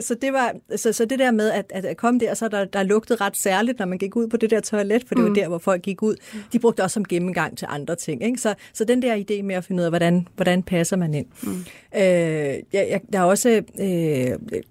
[0.07, 2.83] så, det var, så, så det der med at, at komme der, så der, der
[2.83, 5.47] lugtede ret særligt, når man gik ud på det der toilet, for det var der,
[5.47, 6.15] hvor folk gik ud.
[6.53, 8.23] De brugte også som gennemgang til andre ting.
[8.23, 8.37] Ikke?
[8.37, 11.25] Så, så den der idé med at finde ud af, hvordan, hvordan passer man ind.
[11.43, 11.49] Mm.
[11.95, 13.49] Øh, jeg, jeg, der er også
[13.79, 14.61] øh,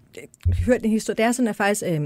[0.66, 1.82] hørt en historie, det er sådan, at faktisk...
[1.86, 2.00] Øh,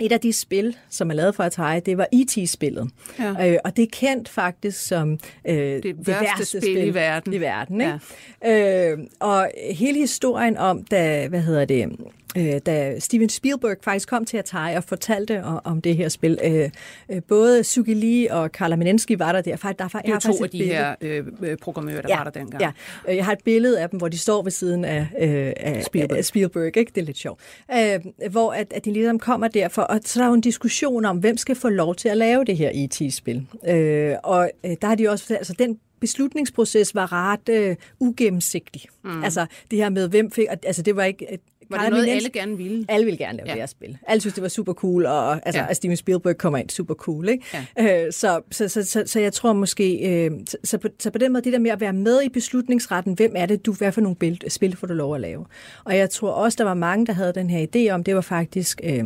[0.00, 2.90] et af de spil, som er lavet for Atari, det var E.T.-spillet.
[3.18, 3.52] Ja.
[3.52, 7.32] Øh, og det er kendt faktisk som øh, Det værste spil i verden.
[7.32, 8.00] I verden ikke?
[8.42, 8.90] Ja.
[8.92, 11.88] Øh, og hele historien om, da, hvad hedder det,
[12.36, 16.38] øh, da Steven Spielberg faktisk kom til Atari og fortalte om, det her spil.
[16.44, 16.70] Øh,
[17.08, 19.56] øh, både Sugi Lee og Carla Menensky var der der.
[19.56, 22.24] Faktisk, der Det er jo to af de her øh, øh, programmører, der ja, var
[22.24, 22.62] der dengang.
[22.62, 25.84] Ja, jeg har et billede af dem, hvor de står ved siden af, øh, af
[25.84, 26.18] Spielberg.
[26.18, 26.92] Af Spielberg ikke?
[26.94, 27.40] Det er lidt sjovt.
[27.72, 31.04] Øh, hvor at, at de ligesom kommer derfor, og så er der jo en diskussion
[31.04, 33.46] om, hvem skal få lov til at lave det her E.T.-spil.
[33.68, 38.82] Øh, og øh, der har de også altså den beslutningsproces var ret øh, ugennemsigtig.
[39.04, 39.24] Mm.
[39.24, 41.38] Altså det her med, hvem fik, altså det var ikke...
[41.70, 42.84] Var Carla det noget, alle gerne ville?
[42.88, 43.52] alle ville gerne lave Ja.
[43.52, 43.98] det her spil.
[44.06, 45.66] Alle synes, det var super cool, og altså, Ja.
[45.70, 47.28] at Steven Spielberg kommer ind super cool.
[47.28, 47.44] Ikke?
[47.78, 48.06] Ja.
[48.06, 51.18] Øh, så, så, så, så, så jeg tror måske, øh, så, så, på, så på
[51.18, 53.92] den måde, det der med at være med i beslutningsretten, hvem er det, du, hvad
[53.92, 55.46] for nogle spil, spil får du lov at lave?
[55.84, 58.20] Og jeg tror også, der var mange, der havde den her idé om, det var
[58.20, 58.80] faktisk...
[58.84, 59.04] Øh,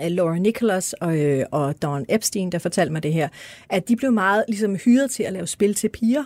[0.00, 3.28] Laura Nicholas og, øh, og Dawn Epstein, der fortalte mig det her,
[3.70, 6.24] at de blev meget ligesom hyret til at lave spil til piger.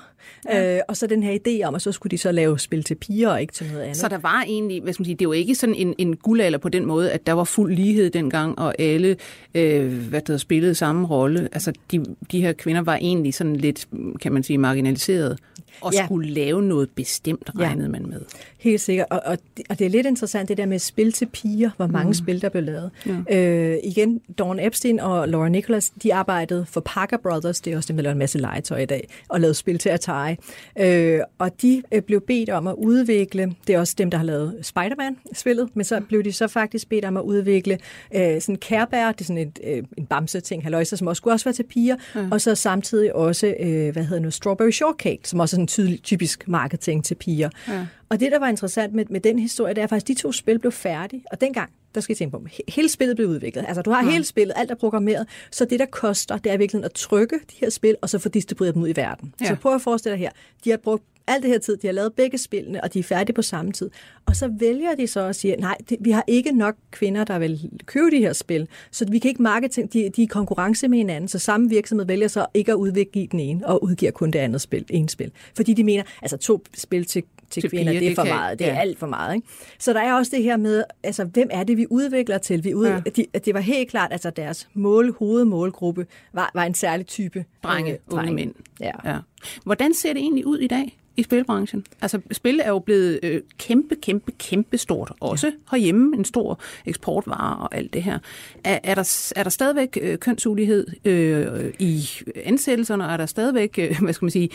[0.49, 0.77] Ja.
[0.77, 2.95] Øh, og så den her idé om, at så skulle de så lave spil til
[2.95, 3.97] piger og ikke til noget andet.
[3.97, 6.59] Så der var egentlig, hvad skal man sige, det var ikke sådan en, en guldalder
[6.59, 9.17] på den måde, at der var fuld lighed dengang, og alle
[9.55, 11.49] øh, hvad der spillede samme rolle.
[11.53, 13.89] Altså de, de her kvinder var egentlig sådan lidt,
[14.21, 15.39] kan man sige, marginaliseret
[15.81, 16.05] og ja.
[16.05, 17.91] skulle lave noget bestemt, regnede ja.
[17.91, 18.21] man med.
[18.59, 19.39] Helt sikkert, og, og,
[19.71, 22.15] og det er lidt interessant det der med spil til piger, hvor mange mm.
[22.15, 22.91] spil der blev lavet.
[23.31, 23.39] Ja.
[23.39, 27.89] Øh, igen, Dawn Epstein og Laura Nicholas, de arbejdede for Parker Brothers, det er også
[27.89, 30.37] dem, der lavede en masse legetøj i dag, og lavede spil til Atari.
[30.81, 34.25] Øh, og de øh, blev bedt om at udvikle, det er også dem, der har
[34.25, 37.79] lavet Spider-Man-spillet, men så blev de så faktisk bedt om at udvikle
[38.15, 41.45] øh, sådan kærbær, det er sådan et, øh, en bamse-ting, haløjser, som også skulle også
[41.45, 42.29] være til piger, ja.
[42.31, 46.03] og så samtidig også, øh, hvad hedder nu, Strawberry Shortcake, som også er sådan tydelig,
[46.03, 47.51] typisk marketing til piger.
[47.69, 47.87] Ja.
[48.09, 50.33] Og det, der var interessant med, med den historie, det er faktisk, at de to
[50.33, 53.65] spil blev færdige, og dengang, der skal I tænke på, hele spillet blev udviklet.
[53.69, 54.11] Altså, du har ja.
[54.11, 57.55] hele spillet, alt er programmeret, så det, der koster, det er virkelig at trykke de
[57.61, 59.35] her spil, og så få distribueret dem ud i verden.
[59.41, 59.47] Ja.
[59.47, 60.31] Så prøv at forestille dig her,
[60.65, 63.03] de har brugt alt det her tid, de har lavet begge spillene, og de er
[63.03, 63.91] færdige på samme tid.
[64.27, 67.39] Og så vælger de så at sige, nej, det, vi har ikke nok kvinder, der
[67.39, 70.89] vil købe de her spil, så vi kan ikke marketing, de, de er i konkurrence
[70.89, 74.31] med hinanden, så samme virksomhed vælger så ikke at udvikle den ene, og udgiver kun
[74.31, 75.31] det andet spil, en spil.
[75.57, 78.31] Fordi de mener, altså to spil til til, til kvinder, piger, det er for det
[78.31, 78.81] kan, meget, det er ja.
[78.81, 79.35] alt for meget.
[79.35, 79.49] Ikke?
[79.79, 82.65] Så der er også det her med, altså, hvem er det, vi udvikler til?
[82.65, 83.01] Vi ud, ja.
[83.17, 87.45] de, det var helt klart, altså deres mål, hovedmålgruppe var, var en særlig type.
[87.63, 88.55] Drenge, øh, unge mænd.
[88.81, 88.91] Ja.
[89.05, 89.19] ja.
[89.65, 91.00] Hvordan ser det egentlig ud i dag?
[91.17, 91.85] I spilbranchen.
[92.03, 95.13] Altså, spil er jo blevet øh, kæmpe, kæmpe, kæmpe stort.
[95.21, 95.53] Også ja.
[95.71, 98.19] herhjemme en stor eksportvare og alt det her.
[98.65, 102.09] Er, er, der, er der stadigvæk øh, kønsulighed øh, i
[102.45, 104.49] ansættelserne, er der stadigvæk, øh, hvad skal man sige,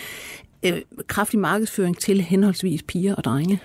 [0.66, 3.60] øh, kraftig markedsføring til henholdsvis piger og drenge?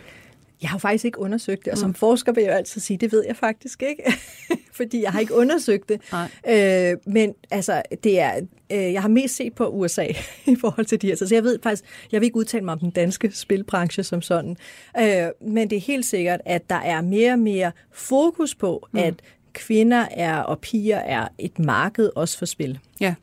[0.62, 1.94] Jeg har faktisk ikke undersøgt det, og som mm.
[1.94, 4.03] forsker vil jeg jo altid sige, det ved jeg faktisk ikke,
[4.79, 6.01] fordi jeg har ikke undersøgt det.
[6.49, 8.40] Øh, men altså, det er,
[8.73, 10.07] øh, jeg har mest set på USA
[10.46, 12.79] i forhold til de her, så jeg ved faktisk, jeg vil ikke udtale mig om
[12.79, 14.57] den danske spilbranche som sådan,
[15.01, 18.99] øh, men det er helt sikkert, at der er mere og mere fokus på, mm.
[18.99, 19.14] at
[19.53, 22.79] kvinder er og piger er et marked også for spil.
[23.01, 23.14] Ja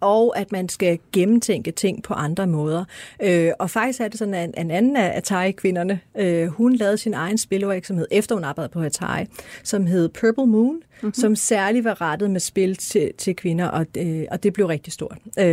[0.00, 2.84] og at man skal gennemtænke ting på andre måder.
[3.22, 7.14] Øh, og faktisk er det sådan, at en anden af Atari-kvinderne, øh, hun lavede sin
[7.14, 9.24] egen spilvirksomhed, efter hun arbejdede på Atari,
[9.62, 11.14] som hed Purple Moon, mm-hmm.
[11.14, 14.92] som særligt var rettet med spil til, til kvinder, og, øh, og det blev rigtig
[14.92, 15.18] stort.
[15.38, 15.44] Øh,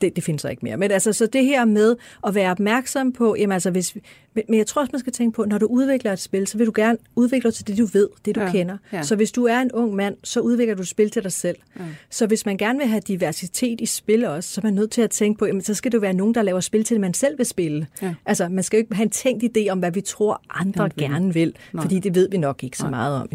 [0.00, 0.76] det, det findes ikke mere.
[0.76, 3.96] Men altså, så det her med at være opmærksom på, jamen altså, hvis,
[4.34, 6.58] men, men jeg tror også, man skal tænke på, når du udvikler et spil, så
[6.58, 8.76] vil du gerne udvikle til det, du ved, det du ja, kender.
[8.92, 9.02] Ja.
[9.02, 11.56] Så hvis du er en ung mand, så udvikler du et spil til dig selv.
[11.78, 11.84] Ja.
[12.10, 15.02] Så hvis man gerne vil have diversitet i spil også, så er man nødt til
[15.02, 17.14] at tænke på, jamen så skal det være nogen, der laver spil til det, man
[17.14, 17.86] selv vil spille.
[18.02, 18.14] Ja.
[18.26, 21.02] Altså, man skal jo ikke have en tænkt idé om, hvad vi tror, andre ja,
[21.02, 21.82] gerne vil, Nej.
[21.82, 22.90] fordi det ved vi nok ikke så Nej.
[22.90, 23.28] meget om.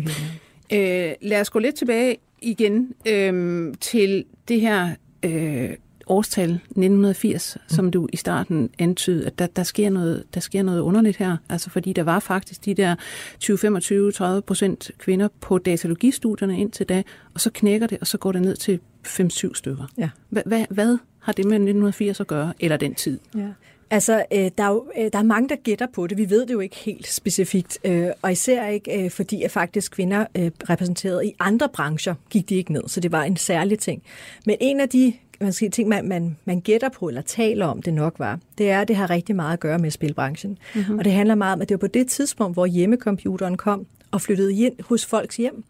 [0.74, 4.90] Øh, lad os gå lidt tilbage igen øh, til det her
[5.24, 5.70] øh,
[6.08, 7.76] årstal 1980, mm.
[7.76, 11.38] som du i starten antydede, at der, der, sker noget, der sker noget underligt her.
[11.50, 12.96] Altså fordi der var faktisk de der
[14.38, 18.42] 20-25-30 procent kvinder på datalogistudierne indtil da, og så knækker det, og så går det
[18.42, 19.84] ned til 5-7 stykker.
[19.98, 20.10] Ja.
[20.30, 23.20] Hvad, hvad, hvad har det med 1980 at gøre, eller den tid?
[23.36, 23.48] Ja.
[23.90, 26.18] Altså, øh, der, er jo, øh, der er mange, der gætter på det.
[26.18, 30.26] Vi ved det jo ikke helt specifikt, øh, og især ikke, fordi at faktisk kvinder
[30.70, 34.04] repræsenteret i andre brancher gik de ikke ned, så det var en særlig ting.
[34.46, 37.82] Men en af de man skal, ting, man, man, man gætter på eller taler om,
[37.82, 40.58] det nok var, det er, at det har rigtig meget at gøre med spilbranchen.
[40.76, 40.98] Mm-hmm.
[40.98, 44.22] Og det handler meget om, at det var på det tidspunkt, hvor hjemmecomputeren kom, og
[44.22, 45.64] flyttede ind hos folks hjem.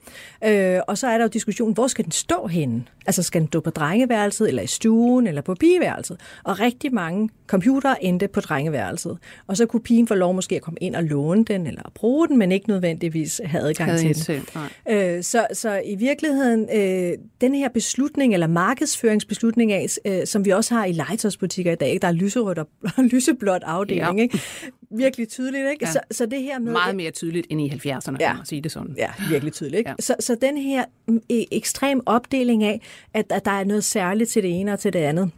[0.43, 2.83] Øh, og så er der jo diskussionen, hvor skal den stå henne?
[3.05, 6.19] Altså skal den stå på drengeværelset, eller i stuen, eller på pigeværelset?
[6.43, 9.17] Og rigtig mange computere endte på drengeværelset.
[9.47, 12.27] Og så kunne pigen få lov måske at komme ind og låne den, eller bruge
[12.27, 14.43] den, men ikke nødvendigvis have adgang havde til den.
[14.89, 20.49] Øh, så, så i virkeligheden, øh, den her beslutning, eller markedsføringsbeslutning af, øh, som vi
[20.49, 22.67] også har i legetøjsbutikker i dag, der er lyserødt og
[23.13, 24.23] lyseblåt afdeling, ja.
[24.23, 24.41] ikke?
[24.89, 25.69] Virkelig tydeligt.
[25.71, 25.85] Ikke?
[25.85, 25.91] Ja.
[25.91, 28.37] Så, så det her med, Meget mere tydeligt end i 70'erne, ja.
[28.41, 28.95] at sige det sådan.
[28.97, 29.77] Ja, virkelig tydeligt.
[29.77, 29.89] Ikke?
[29.89, 29.95] Ja.
[29.99, 32.81] Så, så den her mm, e, ekstrem opdeling af,
[33.13, 35.31] at, at der er noget særligt til det ene og til det andet,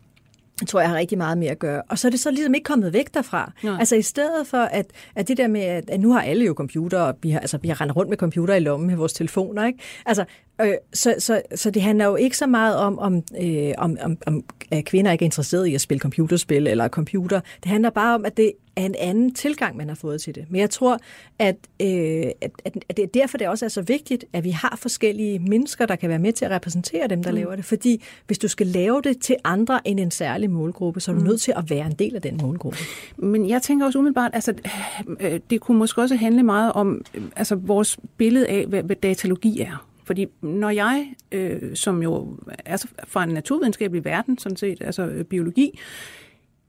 [0.68, 1.82] tror jeg har rigtig meget mere at gøre.
[1.90, 3.52] Og så er det så ligesom ikke kommet væk derfra.
[3.64, 3.78] Nej.
[3.80, 4.86] Altså i stedet for, at,
[5.16, 7.58] at det der med, at, at nu har alle jo computer, og vi har, altså,
[7.58, 9.80] vi har rendt rundt med computer i lommen med vores telefoner, ikke?
[10.06, 10.26] Altså,
[10.62, 14.18] øh, så, så, så det handler jo ikke så meget om, om, øh, om, om,
[14.26, 17.40] om at kvinder ikke er interesserede i at spille computerspil eller computer.
[17.64, 20.46] Det handler bare om, at det er en anden tilgang, man har fået til det.
[20.50, 21.00] Men jeg tror,
[21.40, 24.78] at, øh, at, at det er derfor, det også er så vigtigt, at vi har
[24.82, 27.36] forskellige mennesker, der kan være med til at repræsentere dem, der mm.
[27.36, 27.66] laver det.
[27.66, 31.22] Fordi hvis du skal lave det til andre end en særlig målgruppe, så er du
[31.22, 31.28] mm.
[31.28, 32.80] nødt til at være en del af den målgruppe.
[33.18, 34.54] Men jeg tænker også umiddelbart, altså,
[35.20, 39.62] øh, det kunne måske også handle meget om altså, vores billede af, hvad, hvad datalogi
[39.62, 39.89] er.
[40.10, 45.26] Fordi når jeg, øh, som jo er fra en naturvidenskabelig verden, sådan set, altså øh,
[45.26, 45.80] biologi,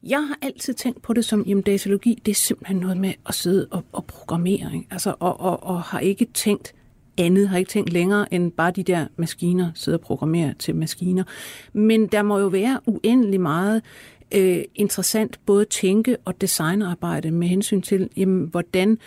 [0.02, 3.34] jeg har altid tænkt på det som, jamen datalogi, det er simpelthen noget med at
[3.34, 4.86] sidde og, og programmere, ikke?
[4.90, 6.74] Altså, og, og, og har ikke tænkt
[7.18, 11.24] andet, har ikke tænkt længere end bare de der maskiner, sidde og programmere til maskiner.
[11.72, 13.82] Men der må jo være uendelig meget
[14.34, 18.98] øh, interessant både tænke- og designarbejde med hensyn til, jamen, hvordan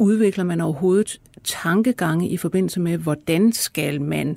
[0.00, 4.36] udvikler man overhovedet tankegange i forbindelse med, hvordan skal man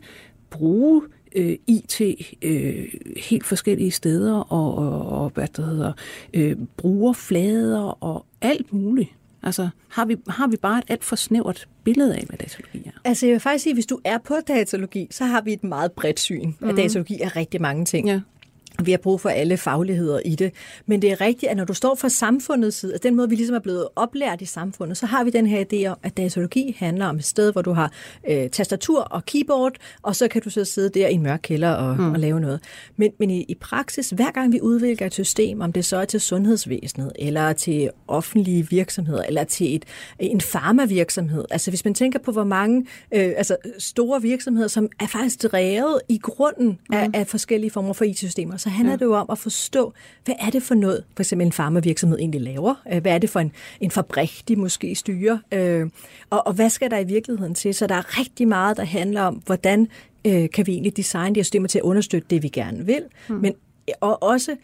[0.49, 1.01] bruge
[1.35, 2.01] øh, IT
[2.41, 2.85] øh,
[3.17, 5.93] helt forskellige steder, og, og, og hvad der hedder,
[6.33, 9.09] øh, brugerflader og alt muligt.
[9.43, 12.91] Altså, har vi, har vi bare et alt for snævert billede af, hvad datalogi er?
[13.03, 15.63] Altså, jeg vil faktisk sige, at hvis du er på datalogi, så har vi et
[15.63, 16.53] meget bredt syn.
[16.59, 16.69] Mm.
[16.69, 18.07] At datalogi er rigtig mange ting.
[18.07, 18.21] Ja.
[18.83, 20.53] Vi har brug for alle fagligheder i det.
[20.85, 23.35] Men det er rigtigt, at når du står fra samfundets side, altså den måde, vi
[23.35, 26.75] ligesom er blevet oplært i samfundet, så har vi den her idé om, at datalogi
[26.79, 27.91] handler om et sted, hvor du har
[28.29, 31.71] øh, tastatur og keyboard, og så kan du så sidde der i en mørk kælder
[31.71, 32.11] og, mm.
[32.11, 32.59] og lave noget.
[32.97, 36.05] Men, men i, i praksis, hver gang vi udvikler et system, om det så er
[36.05, 39.85] til sundhedsvæsenet, eller til offentlige virksomheder, eller til et,
[40.19, 45.07] en farmavirksomhed, altså hvis man tænker på, hvor mange øh, altså store virksomheder, som er
[45.07, 47.13] faktisk drevet i grunden af, mm.
[47.15, 48.97] af forskellige former for IT-systemer, så handler ja.
[48.97, 49.93] det jo om at forstå,
[50.25, 52.75] hvad er det for noget, for eksempel en farmavirksomhed egentlig laver?
[52.93, 55.37] Øh, hvad er det for en, en fabrik, de måske styrer?
[55.51, 55.89] Øh,
[56.29, 57.73] og, og hvad skal der i virkeligheden til?
[57.73, 59.87] Så der er rigtig meget, der handler om, hvordan
[60.25, 63.03] øh, kan vi egentlig designe de her systemer til at understøtte det, vi gerne vil,
[63.29, 63.35] mm.
[63.35, 63.53] men
[64.01, 64.55] og også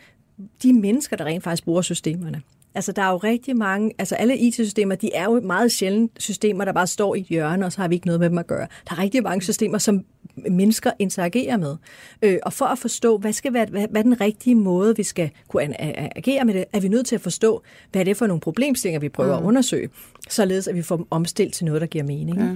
[0.64, 2.42] de mennesker, der rent faktisk bruger systemerne.
[2.76, 6.66] Altså, der er jo rigtig mange, altså alle IT-systemer, de er jo meget sjældent systemer,
[6.66, 8.48] der bare står i et hjørne, og så har vi ikke noget med dem at
[8.48, 8.68] gøre.
[8.90, 10.06] Der er rigtig mange systemer, som
[10.36, 11.76] mennesker interagerer med.
[12.22, 15.04] Øh, og for at forstå, hvad skal være hvad, hvad er den rigtige måde, vi
[15.04, 15.82] skal kunne
[16.18, 19.00] agere med det, er vi nødt til at forstå, hvad er det for nogle problemstillinger,
[19.00, 19.44] vi prøver mm.
[19.44, 19.90] at undersøge,
[20.30, 22.40] således at vi får dem omstillet til noget, der giver mening.
[22.40, 22.50] Ja.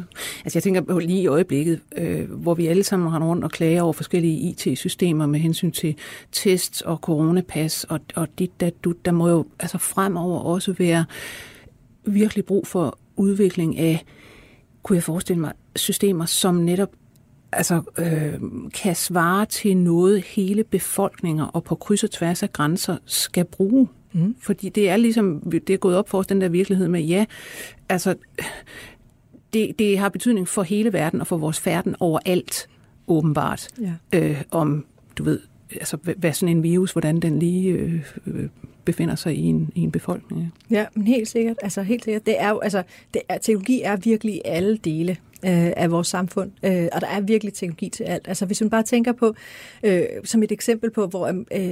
[0.45, 3.51] Altså jeg tænker på lige i øjeblikket, øh, hvor vi alle sammen har rundt og
[3.51, 5.95] klager over forskellige IT-systemer med hensyn til
[6.31, 11.05] tests og coronapas og, og dit, dat, du, der må jo altså fremover også være
[12.05, 14.05] virkelig brug for udvikling af,
[14.83, 16.89] kunne jeg forestille mig, systemer, som netop
[17.51, 18.33] altså, øh,
[18.73, 23.87] kan svare til noget, hele befolkninger og på kryds og tværs af grænser skal bruge.
[24.13, 24.35] Mm.
[24.41, 27.25] Fordi det er ligesom, det er gået op for os, den der virkelighed med, ja,
[27.89, 28.15] altså,
[29.53, 32.69] det, det har betydning for hele verden og for vores færden overalt,
[33.07, 33.67] åbenbart.
[33.81, 33.93] Ja.
[34.13, 34.85] Øh, om,
[35.17, 35.39] du ved,
[35.71, 38.49] altså, hvad sådan en virus, hvordan den lige øh, øh,
[38.85, 40.53] befinder sig i en, i en befolkning.
[40.71, 41.57] Ja, men helt sikkert.
[41.61, 42.25] Altså, helt sikkert.
[42.25, 45.11] Det er jo, altså, det er, teknologi er virkelig alle dele
[45.45, 48.27] øh, af vores samfund, øh, og der er virkelig teknologi til alt.
[48.27, 49.35] Altså, hvis man bare tænker på,
[49.83, 51.63] øh, som et eksempel på, hvor øh,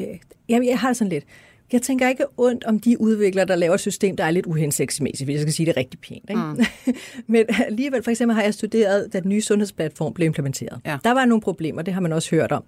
[0.49, 1.25] jeg, jeg har sådan lidt,
[1.73, 5.27] jeg tænker ikke ondt om de udviklere, der laver et system, der er lidt uhensigtsmæssigt,
[5.27, 6.29] hvis jeg skal sige det rigtig pænt.
[6.29, 6.41] Ikke?
[6.41, 6.93] Mm.
[7.33, 10.79] Men alligevel, for eksempel har jeg studeret, da den nye sundhedsplatform blev implementeret.
[10.85, 10.97] Ja.
[11.03, 12.63] Der var nogle problemer, det har man også hørt om.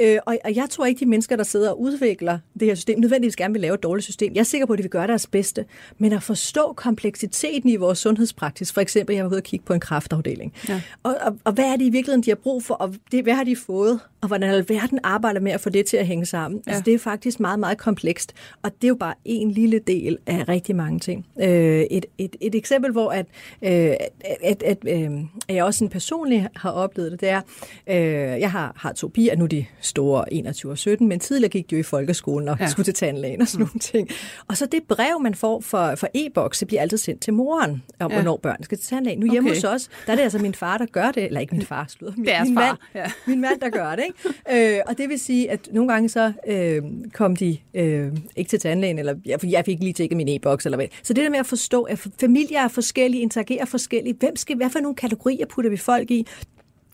[0.00, 3.36] Øh, og jeg tror ikke, de mennesker, der sidder og udvikler det her system, nødvendigvis
[3.36, 4.34] gerne vil lave et dårligt system.
[4.34, 5.64] Jeg er sikker på, at de vil gøre deres bedste.
[5.98, 9.72] Men at forstå kompleksiteten i vores sundhedspraksis, for eksempel, jeg var ude og kigge på
[9.72, 10.52] en kraftafdeling.
[10.68, 10.82] Ja.
[11.02, 13.34] Og, og, og hvad er det i virkeligheden, de har brug for, og det, hvad
[13.34, 16.62] har de fået, og hvordan alverden arbejder med at få det til at hænge sammen.
[16.66, 16.70] Ja.
[16.70, 18.25] Altså, det er faktisk meget, meget komplekst.
[18.62, 21.26] Og det er jo bare en lille del af rigtig mange ting.
[21.40, 23.26] Øh, et, et, et eksempel, hvor at,
[23.62, 23.94] øh,
[24.42, 25.10] at, at, øh,
[25.48, 27.40] at jeg også en personligt har oplevet det, det er,
[27.86, 31.50] øh, jeg har, har to piger, nu er de store 21 og 17, men tidligere
[31.50, 32.66] gik de jo i folkeskolen og ja.
[32.66, 33.68] skulle til tandlægen og sådan mm.
[33.68, 34.08] nogle ting.
[34.48, 37.82] Og så det brev, man får for, for e-boks, det bliver altid sendt til moren,
[38.00, 38.16] om ja.
[38.16, 39.20] hvornår børn skal til tandlægen.
[39.20, 39.56] Nu hjemme okay.
[39.56, 41.86] hos os, der er det altså min far, der gør det, eller ikke min far,
[41.88, 43.10] slutter, min, min, mand, ja.
[43.26, 44.04] min mand, der gør det.
[44.48, 44.76] Ikke?
[44.76, 48.60] Øh, og det vil sige, at nogle gange så øh, kom de øh, ikke til
[48.60, 50.86] tandlægen, eller jeg, jeg fik lige tjekket min e-boks, eller hvad.
[51.02, 54.70] Så det der med at forstå, at familier er forskellige, interagerer forskelligt, hvem skal, hvad
[54.70, 56.26] for nogle kategorier putter vi folk i?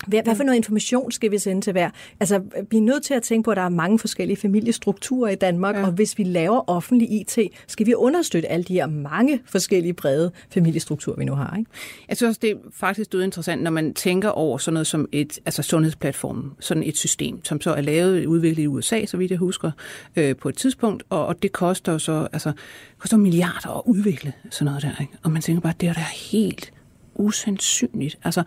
[0.07, 1.91] Hvad, hvad for noget information skal vi sende til hver?
[2.21, 5.35] Altså, vi er nødt til at tænke på, at der er mange forskellige familiestrukturer i
[5.35, 5.87] Danmark, ja.
[5.87, 10.31] og hvis vi laver offentlig IT, skal vi understøtte alle de her mange forskellige brede
[10.51, 11.57] familiestrukturer, vi nu har.
[11.59, 11.71] Ikke?
[12.09, 15.09] Jeg synes også, det er faktisk død interessant, når man tænker over sådan noget som
[15.13, 19.31] et altså sundhedsplatform, sådan et system, som så er lavet udviklet i USA, så vidt
[19.31, 19.71] jeg husker,
[20.17, 22.53] øh, på et tidspunkt, og, og det koster så altså,
[22.99, 25.01] koster milliarder at udvikle sådan noget der.
[25.01, 25.13] Ikke?
[25.23, 26.73] Og man tænker bare, det er da helt
[27.15, 28.19] usandsynligt.
[28.25, 28.43] Altså,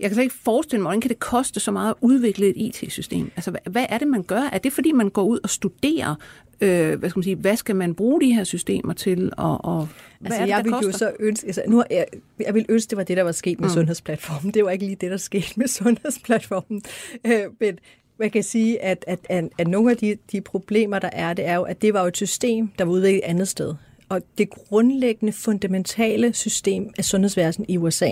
[0.00, 2.56] jeg kan slet ikke forestille mig, hvordan kan det koste så meget at udvikle et
[2.56, 3.30] IT-system?
[3.36, 4.40] Altså, hvad, hvad er det, man gør?
[4.52, 6.14] Er det, fordi man går ud og studerer,
[6.60, 9.88] øh, hvad skal man sige, hvad skal man bruge de her systemer til, og, og
[10.18, 12.06] hvad altså, er det, jeg vil jo så ønske, altså, nu, jeg,
[12.40, 13.74] jeg vil ønske, det var det, der var sket med mm.
[13.74, 14.54] sundhedsplatformen.
[14.54, 16.82] Det var ikke lige det, der skete med sundhedsplatformen.
[17.26, 17.78] Øh, men
[18.18, 21.46] man kan sige, at, at, at, at nogle af de, de problemer, der er, det
[21.46, 23.74] er jo, at det var jo et system, der var udviklet et andet sted.
[24.08, 28.10] Og det grundlæggende, fundamentale system af sundhedsvæsen i USA,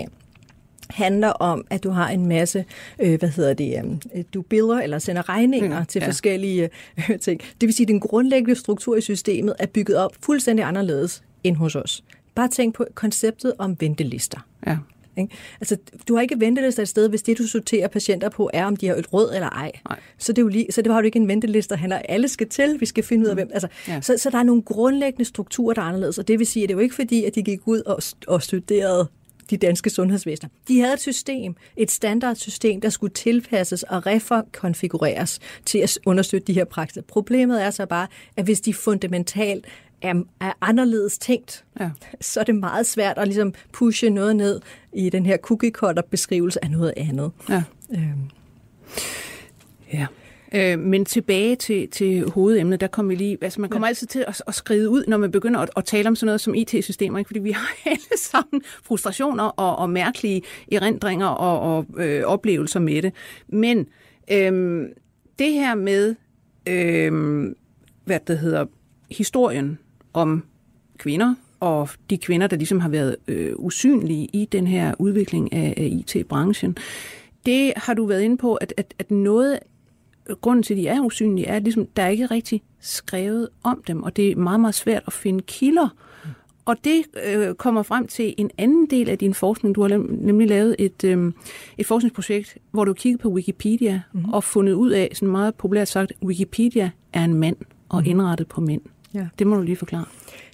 [0.89, 2.65] handler om, at du har en masse,
[2.99, 6.07] øh, hvad hedder det, øh, du billeder, eller sender regninger Ja, til ja.
[6.07, 7.41] forskellige øh, ting.
[7.61, 11.55] Det vil sige, at den grundlæggende struktur i systemet er bygget op fuldstændig anderledes end
[11.55, 12.03] hos os.
[12.35, 14.47] Bare tænk på konceptet om ventelister.
[14.67, 14.77] Ja.
[15.17, 15.35] Ikke?
[15.61, 18.75] Altså, du har ikke ventelister et sted, hvis det, du sorterer patienter på, er, om
[18.75, 19.71] de har et råd eller ej.
[19.89, 19.99] Nej.
[20.17, 22.27] Så, det er jo lige, så det har du ikke en venteliste, der handler, alle
[22.27, 23.49] skal til, vi skal finde ud af, hvem...
[23.53, 24.01] Altså, ja.
[24.01, 26.69] så, så der er nogle grundlæggende strukturer, der er anderledes, og det vil sige, at
[26.69, 29.07] det er jo ikke fordi, at de gik ud og, og studerede
[29.53, 30.49] de danske sundhedsvæsener.
[30.67, 36.53] De havde et system, et standardsystem, der skulle tilpasses og rekonfigureres til at understøtte de
[36.53, 37.01] her praksiser.
[37.01, 39.65] Problemet er så bare, at hvis de fundamentalt
[40.01, 41.89] er, er anderledes tænkt, Ja.
[42.21, 44.61] så er det meget svært at ligesom pushe noget ned
[44.93, 47.31] i den her cookie cutter beskrivelse af noget andet.
[47.49, 47.63] ja.
[47.95, 48.29] Øhm.
[49.93, 50.05] Ja.
[50.55, 53.89] Øh, men tilbage til, til hovedemnet, der kommer vi lige, altså man kommer ja.
[53.89, 56.41] altid til at, at skride ud, når man begynder at, at tale om sådan noget
[56.41, 57.27] som IT-systemer, ikke?
[57.27, 63.01] fordi vi har alle sammen frustrationer og, og mærkelige erindringer og, og øh, oplevelser med
[63.01, 63.13] det.
[63.47, 63.87] Men
[64.31, 64.83] øh,
[65.39, 66.15] det her med,
[66.67, 67.45] øh,
[68.05, 68.65] hvad det hedder,
[69.11, 69.79] historien
[70.13, 70.43] om
[70.97, 75.73] kvinder, og de kvinder, der ligesom har været øh, usynlige i den her udvikling af,
[75.77, 76.77] af IT-branchen,
[77.45, 79.59] det har du været inde på, at, at, at noget
[80.41, 83.83] grunden til, at de er usynlige, er, at ligesom, der er ikke rigtig skrevet om
[83.87, 85.89] dem, og det er meget, meget svært at finde kilder.
[86.65, 89.75] Og det øh, kommer frem til en anden del af din forskning.
[89.75, 91.31] Du har nemlig lavet et, øh,
[91.77, 94.33] et forskningsprojekt, hvor du kigger på Wikipedia mm-hmm.
[94.33, 97.55] og fundet ud af, sådan meget populært sagt, Wikipedia er en mand
[97.89, 98.09] og mm-hmm.
[98.09, 98.81] indrettet på mænd.
[99.13, 99.27] Ja.
[99.39, 100.05] Det må du lige forklare.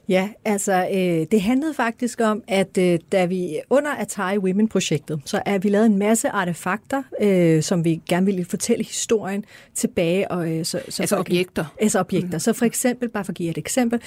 [0.10, 5.42] Ja, altså øh, det handlede faktisk om, at øh, da vi under Atari Women-projektet, så
[5.46, 10.32] er vi lavet en masse artefakter, øh, som vi gerne ville fortælle historien tilbage.
[10.32, 11.66] Og, øh, så, så Altså folk- objekter.
[11.82, 12.38] Altså objekter.
[12.38, 14.02] Så for eksempel, bare for at give et eksempel,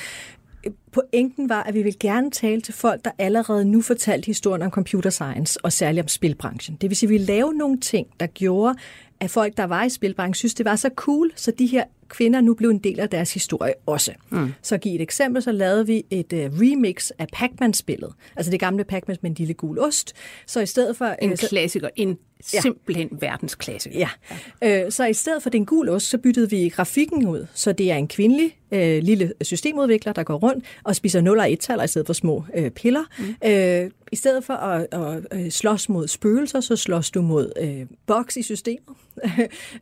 [0.92, 4.70] pointen var, at vi vil gerne tale til folk, der allerede nu fortalte historien om
[4.70, 6.76] computer science, og særligt om spilbranchen.
[6.80, 8.74] Det vil sige, at vi lavede nogle ting, der gjorde,
[9.20, 12.40] at folk, der var i spilbranchen, synes, det var så cool, så de her kvinder
[12.40, 14.12] nu blev en del af deres historie også.
[14.30, 14.52] Mm.
[14.62, 18.12] Så at give et eksempel, så lavede vi et uh, remix af Pac-Man-spillet.
[18.36, 20.12] Altså det gamle Pac-Man med en lille gul ost.
[20.46, 21.04] Så i stedet for...
[21.04, 21.88] En øh, så, klassiker.
[21.96, 22.18] En
[22.54, 22.60] Ja.
[22.60, 23.98] simpelthen verdensklassiker.
[23.98, 24.08] Ja,
[24.84, 27.46] øh, så i stedet for den gul ost, så byttede vi grafikken ud.
[27.54, 31.48] Så det er en kvindelig øh, lille systemudvikler, der går rundt og spiser 0 og
[31.48, 33.04] 1-taller i stedet for små øh, piller.
[33.18, 33.50] Mm.
[33.50, 37.86] Øh, I stedet for at, at, at slås mod spøgelser, så slås du mod øh,
[38.06, 38.96] boks i systemet.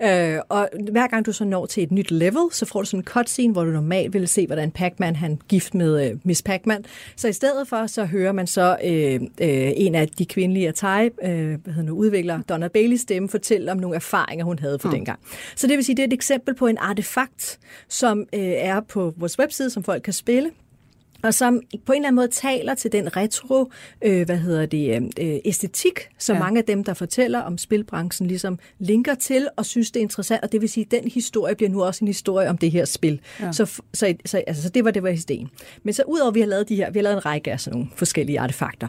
[0.06, 3.00] øh, og hver gang du så når til et nyt level, så får du sådan
[3.00, 6.84] en cutscene, hvor du normalt ville se, hvordan Pac-Man han gift med øh, Miss Pac-Man.
[7.16, 11.06] Så i stedet for, så hører man så øh, øh, en af de kvindelige Atari
[11.06, 11.10] øh,
[11.64, 14.94] hvad hedder nu, udvikler, Donna Bailey stemme, fortælle om nogle erfaringer, hun havde for mm.
[14.94, 15.18] dengang.
[15.56, 17.58] Så det vil sige, det er et eksempel på en artefakt,
[17.88, 20.50] som øh, er på vores webside, som folk kan spille
[21.22, 23.70] og som på en eller anden måde taler til den retro,
[24.04, 26.42] øh, hvad hedder det, øh, æstetik, som Ja.
[26.42, 30.42] mange af dem, der fortæller om spilbranchen, ligesom linker til og synes, det er interessant.
[30.42, 32.84] Og det vil sige, at den historie bliver nu også en historie om det her
[32.84, 33.20] spil.
[33.40, 33.52] Ja.
[33.52, 35.50] Så, så, så, altså, så det var det var ideen.
[35.82, 37.60] Men så udover, at vi har lavet de her, vi har lavet en række af
[37.60, 38.88] sådan nogle forskellige artefakter.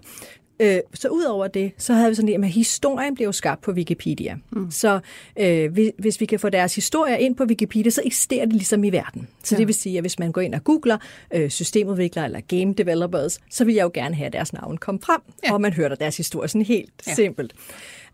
[0.62, 4.36] Øh, så udover det, så havde vi sådan, at historien blev skabt på Wikipedia.
[4.52, 4.72] Mm.
[4.72, 5.00] Så
[5.40, 8.84] øh, hvis, hvis vi kan få deres historier ind på Wikipedia, så eksisterer det ligesom
[8.84, 9.28] i verden.
[9.44, 9.60] Så Ja.
[9.60, 10.98] det vil sige, at hvis man går ind og googler
[11.34, 15.02] øh, systemudviklere eller game developers, så vil jeg jo gerne have at deres navn komme
[15.02, 15.54] frem, Ja.
[15.54, 17.14] og man hører deres historie sådan helt ja.
[17.16, 17.54] simpelt.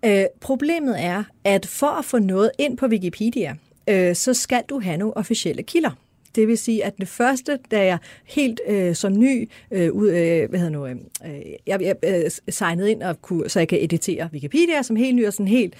[0.06, 3.56] Øh, problemet er, at for at få noget ind på Wikipedia,
[3.90, 5.92] øh, så skal du have nogle officielle kilder.
[6.38, 10.50] Det vil sige, at det første, da jeg helt øh, som ny, øh, ud, øh,
[10.50, 10.96] hvad hedder nu, øh,
[11.68, 15.28] jeg, jeg øh, signede ind, og kunne, så jeg kan editere Wikipedia som helt ny
[15.28, 15.76] og sådan helt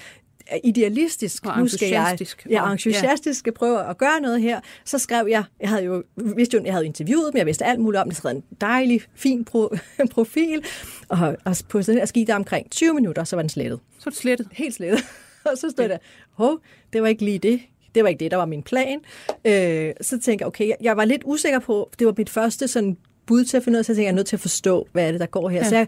[0.52, 1.46] øh, idealistisk.
[1.46, 2.18] Og nu skal jeg,
[2.50, 4.60] ja, entusiastisk skal prøve at gøre noget her.
[4.84, 7.80] Så skrev jeg, jeg havde jo vidste jo, jeg havde interviewet dem, jeg vidste alt
[7.80, 9.68] muligt om det, skrev en dejlig, fin pro,
[10.10, 10.64] profil,
[11.08, 14.10] og, og på sådan skete der omkring 20 minutter, så var den slettet Så er
[14.10, 14.48] det slettet.
[14.52, 15.04] helt slettet.
[15.44, 15.98] og så stod der,
[16.32, 16.60] hov,
[16.92, 17.60] det var ikke lige det.
[17.94, 18.98] Det var ikke det, der var min plan.
[19.44, 22.96] Øh, så tænkte jeg, okay, jeg, var lidt usikker på, det var mit første sådan
[23.26, 24.88] bud til at finde ud af, så jeg tænkte, jeg er nødt til at forstå,
[24.92, 25.58] hvad er det, der går her.
[25.58, 25.68] Ja.
[25.68, 25.86] Så jeg,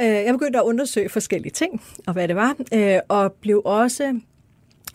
[0.00, 4.20] øh, jeg begyndte at undersøge forskellige ting, og hvad det var, øh, og blev også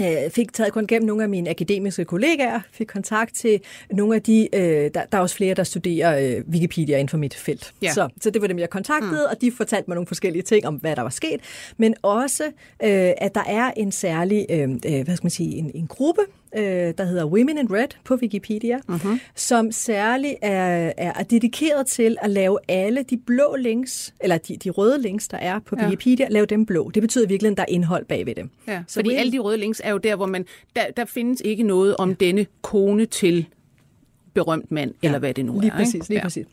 [0.01, 4.21] øh, fik taget kun gennem nogle af mine akademiske kollegaer, fik kontakt til nogle af
[4.21, 7.73] de, øh, der, der er også flere, der studerer øh, Wikipedia inden for mit felt.
[7.81, 7.93] Ja.
[7.93, 9.31] Så, så det var dem, jeg kontaktede, mm.
[9.35, 11.41] og de fortalte mig nogle forskellige ting om, hvad der var sket,
[11.77, 12.43] men også,
[12.83, 16.21] øh, at der er en særlig, øh, hvad skal man sige, en, en gruppe,
[16.57, 19.19] øh, der hedder Women in Red på Wikipedia, mm-hmm.
[19.35, 24.69] som særligt er, er dedikeret til at lave alle de blå links, eller de, de
[24.69, 25.85] røde links, der er på Ja.
[25.85, 26.89] Wikipedia, lave dem blå.
[26.93, 28.49] Det betyder virkelig, at der er indhold bagved dem.
[28.67, 31.05] Ja, Så fordi Women- alle de røde links er jo der, hvor man, der, der
[31.05, 33.45] findes ikke noget om denne kone til
[34.35, 35.75] berømt mand, ja, eller hvad det nu lige er.
[35.75, 36.09] Præcis, ikke?
[36.09, 36.23] lige ja.
[36.23, 36.45] præcis.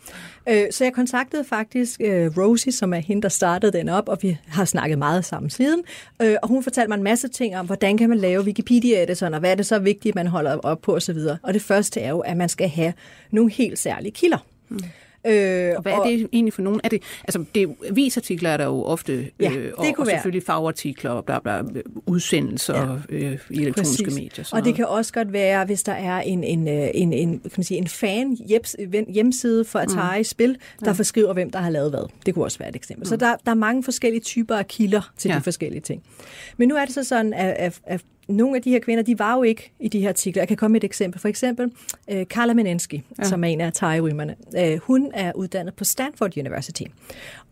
[0.48, 4.18] Øh, så jeg kontaktede faktisk øh, Rosie, som er hende, der startede den op, og
[4.22, 5.82] vi har snakket meget sammen siden.
[6.22, 9.40] Øh, og hun fortalte mig en masse ting om, hvordan kan man lave Wikipedia-editoren, og
[9.40, 11.18] hvad er det så vigtigt, man holder op på osv.
[11.42, 12.92] Og det første er jo, at man skal have
[13.30, 14.46] nogle helt særlige kilder.
[14.68, 14.80] Mm.
[15.26, 16.80] Øh, og hvad er det egentlig for nogen?
[16.84, 19.94] Er det, altså, det er, avisartikler er der jo ofte, ja, øh, det og, kunne
[19.98, 20.16] og være.
[20.16, 21.62] selvfølgelig fagartikler og bla, bla,
[22.06, 23.16] udsendelser ja.
[23.16, 24.20] øh, i elektroniske Præcis.
[24.20, 24.48] medier.
[24.52, 27.64] Og det kan også godt være, hvis der er en, en, en, en, kan man
[27.64, 28.38] sige, en fan
[29.08, 30.24] hjemmeside for Atari mm.
[30.24, 30.92] Spil, der ja.
[30.92, 32.08] forskriver, hvem der har lavet hvad.
[32.26, 33.02] Det kunne også være et eksempel.
[33.02, 33.08] Mm.
[33.08, 35.36] Så der, der er mange forskellige typer af kilder til ja.
[35.36, 36.02] de forskellige ting.
[36.56, 39.18] Men nu er det så sådan, at, at, at nogle af de her kvinder, de
[39.18, 40.42] var jo ikke i de her artikler.
[40.42, 41.20] Jeg kan komme med et eksempel.
[41.20, 41.70] For eksempel
[42.12, 43.24] uh, Carla Menensky, ja.
[43.24, 44.34] som er en af Atari-rymerne.
[44.58, 46.82] Uh, hun er uddannet på Stanford University.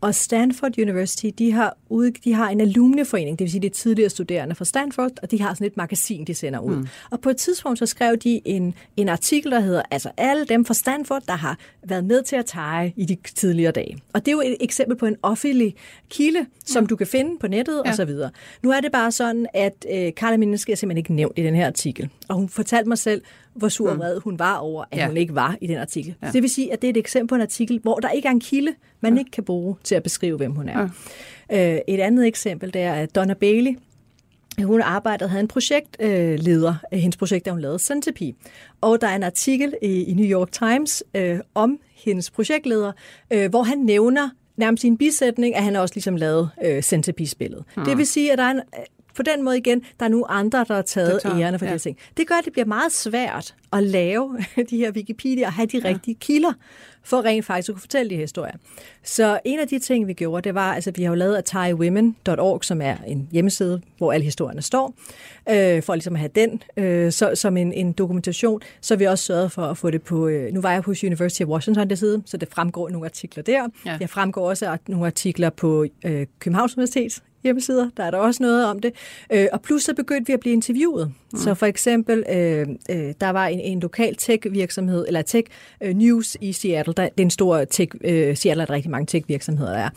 [0.01, 4.09] Og Stanford University, de har, ude, de har en alumneforening, det vil sige, de tidligere
[4.09, 6.75] studerende fra Stanford, og de har sådan et magasin, de sender ud.
[6.75, 6.87] Mm.
[7.09, 10.65] Og på et tidspunkt, så skrev de en, en artikel, der hedder, altså alle dem
[10.65, 13.97] fra Stanford, der har været med til at tage i de tidligere dage.
[14.13, 15.75] Og det er jo et eksempel på en offentlig
[16.09, 16.87] kilde, som ja.
[16.87, 17.89] du kan finde på nettet, ja.
[17.89, 18.29] og så videre.
[18.63, 21.55] Nu er det bare sådan, at øh, Carla Menensky er simpelthen ikke nævnt i den
[21.55, 22.09] her artikel.
[22.27, 23.21] Og hun fortalte mig selv,
[23.53, 25.07] hvor sur og vred hun var over, at ja.
[25.07, 26.15] hun ikke var i den artikel.
[26.21, 26.27] Ja.
[26.27, 28.27] Så det vil sige, at det er et eksempel på en artikel, hvor der ikke
[28.27, 29.19] er en kilde, man ja.
[29.19, 30.89] ikke kan bruge til at beskrive, hvem hun er.
[31.49, 31.75] Ja.
[31.75, 33.77] Øh, et andet eksempel, det er, at Donna Bailey,
[34.63, 36.75] hun arbejdede, havde en projektleder.
[36.93, 38.33] Øh, hendes projekt, der hun lavede Centipede.
[38.81, 42.91] Og der er en artikel i, i New York Times øh, om hendes projektleder,
[43.33, 47.63] øh, hvor han nævner nærmest i en bisætning, at han også ligesom lavet øh, Centipede-spillet.
[47.75, 47.85] Hmm.
[47.85, 48.61] Det vil sige, at der er en,
[49.15, 51.69] på den måde igen, der er nu andre, der har taget ærerne for ja.
[51.69, 51.97] de her ting.
[52.17, 54.37] Det gør, at det bliver meget svært at lave
[54.69, 55.89] de her Wikipedia og have de ja.
[55.89, 56.53] rigtige kilder,
[57.03, 58.55] for rent faktisk at kunne fortælle de her historier.
[59.03, 62.63] Så en af de ting, vi gjorde, det var, altså vi har jo lavet atariwomen.org,
[62.63, 64.93] som er en hjemmeside, hvor alle historierne står,
[65.49, 68.61] øh, for ligesom at have den øh, så, som en, en dokumentation.
[68.81, 71.41] Så vi også sørget for at få det på, øh, nu var jeg på University
[71.41, 73.67] of Washington der side, så det fremgår nogle artikler der.
[73.85, 73.97] Ja.
[73.99, 78.65] Jeg fremgår også nogle artikler på øh, Københavns Universitet hjemmesider, der er der også noget
[78.65, 78.93] om det.
[79.31, 81.11] Øh, og plus så begyndte vi at blive interviewet.
[81.33, 81.39] Mm.
[81.39, 85.51] Så for eksempel, øh, øh, der var en, en lokal tech-virksomhed, eller tech
[85.83, 88.91] øh, news i Seattle, der, det er en stor tech, øh, Seattle er der rigtig
[88.91, 89.89] mange tech-virksomheder, der er.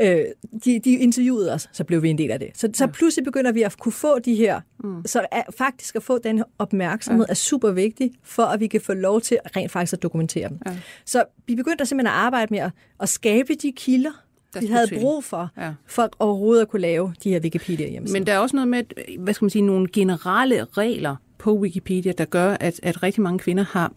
[0.00, 0.24] Øh,
[0.64, 2.48] de, de interviewede os, så blev vi en del af det.
[2.54, 5.06] Så, så pludselig begynder vi at kunne få de her, mm.
[5.06, 7.30] så er, faktisk at få den opmærksomhed ja.
[7.30, 10.58] er super vigtig, for at vi kan få lov til rent faktisk at dokumentere dem.
[10.66, 10.76] Ja.
[11.04, 12.70] Så vi begyndte simpelthen at arbejde med at,
[13.00, 14.25] at skabe de kilder,
[14.60, 15.72] vi havde brug for, ja.
[15.86, 18.20] for overhovedet at kunne lave de her Wikipedia hjemmesider.
[18.20, 18.82] Men der er også noget med,
[19.18, 23.38] hvad skal man sige, nogle generelle regler på Wikipedia, der gør, at, at rigtig mange
[23.38, 23.92] kvinder har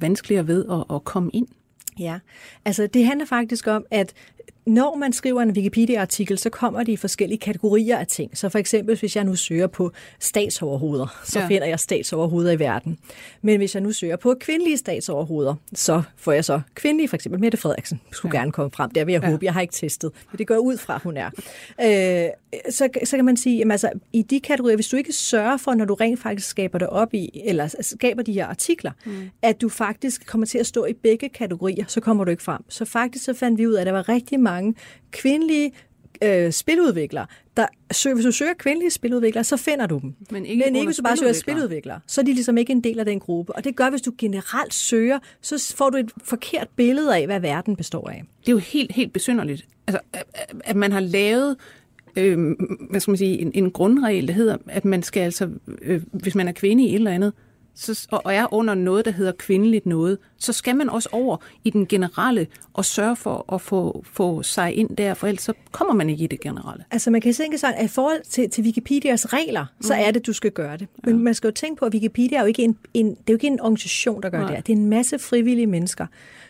[0.00, 1.46] vanskeligere ved at, at komme ind.
[1.98, 2.18] Ja,
[2.64, 4.12] altså det handler faktisk om, at
[4.66, 8.38] når man skriver en Wikipedia-artikel, så kommer de i forskellige kategorier af ting.
[8.38, 11.46] Så for eksempel, hvis jeg nu søger på statsoverhoveder, så ja.
[11.46, 12.98] finder jeg statsoverhoveder i verden.
[13.42, 17.40] Men hvis jeg nu søger på kvindelige statsoverhoveder, så får jeg så kvindelige, for eksempel
[17.40, 18.40] Mette Frederiksen, skulle ja.
[18.40, 18.90] gerne komme frem.
[18.90, 19.30] Der vil jeg ja.
[19.30, 21.30] håbe, jeg har ikke testet, men det går ud fra, hun er.
[21.80, 22.30] Øh,
[22.70, 25.74] så, så kan man sige, jamen altså, i de kategorier, hvis du ikke sørger for,
[25.74, 29.30] når du rent faktisk skaber det op i, eller skaber de her artikler, mm.
[29.42, 32.62] at du faktisk kommer til at stå i begge kategorier, så kommer du ikke frem.
[32.68, 34.74] Så faktisk så fandt vi ud af, at der var rigtig mange
[35.10, 35.72] kvindelige
[36.24, 37.26] øh, spiludviklere,
[37.56, 40.14] der søger, hvis du søger kvindelige spiludviklere, så finder du dem.
[40.30, 42.00] Men ikke, Men ikke hvis du bare søger spiludviklere.
[42.06, 43.56] Så er de ligesom ikke en del af den gruppe.
[43.56, 47.40] Og det gør, hvis du generelt søger, så får du et forkert billede af, hvad
[47.40, 48.24] verden består af.
[48.40, 49.66] Det er jo helt, helt besynderligt.
[49.86, 50.00] Altså,
[50.64, 51.56] at man har lavet
[52.16, 52.38] øh,
[52.90, 55.48] hvad skal man sige, en, en grundregel, der hedder, at man skal altså,
[55.82, 57.32] øh, hvis man er kvinde i et eller andet,
[57.74, 61.70] så, og er under noget, der hedder kvindeligt noget, så skal man også over i
[61.70, 65.94] den generelle og sørge for at få, få sig ind der, for ellers så kommer
[65.94, 66.84] man ikke i det generelle.
[66.90, 70.00] Altså man kan tænke sig, at i forhold til, til Wikipedias regler, så mm.
[70.02, 70.88] er det, du skal gøre det.
[71.04, 71.22] Men ja.
[71.22, 73.34] man skal jo tænke på, at Wikipedia er jo ikke en, en, det er jo
[73.34, 74.56] ikke en organisation, der gør Nej.
[74.56, 76.06] det Det er en masse frivillige mennesker.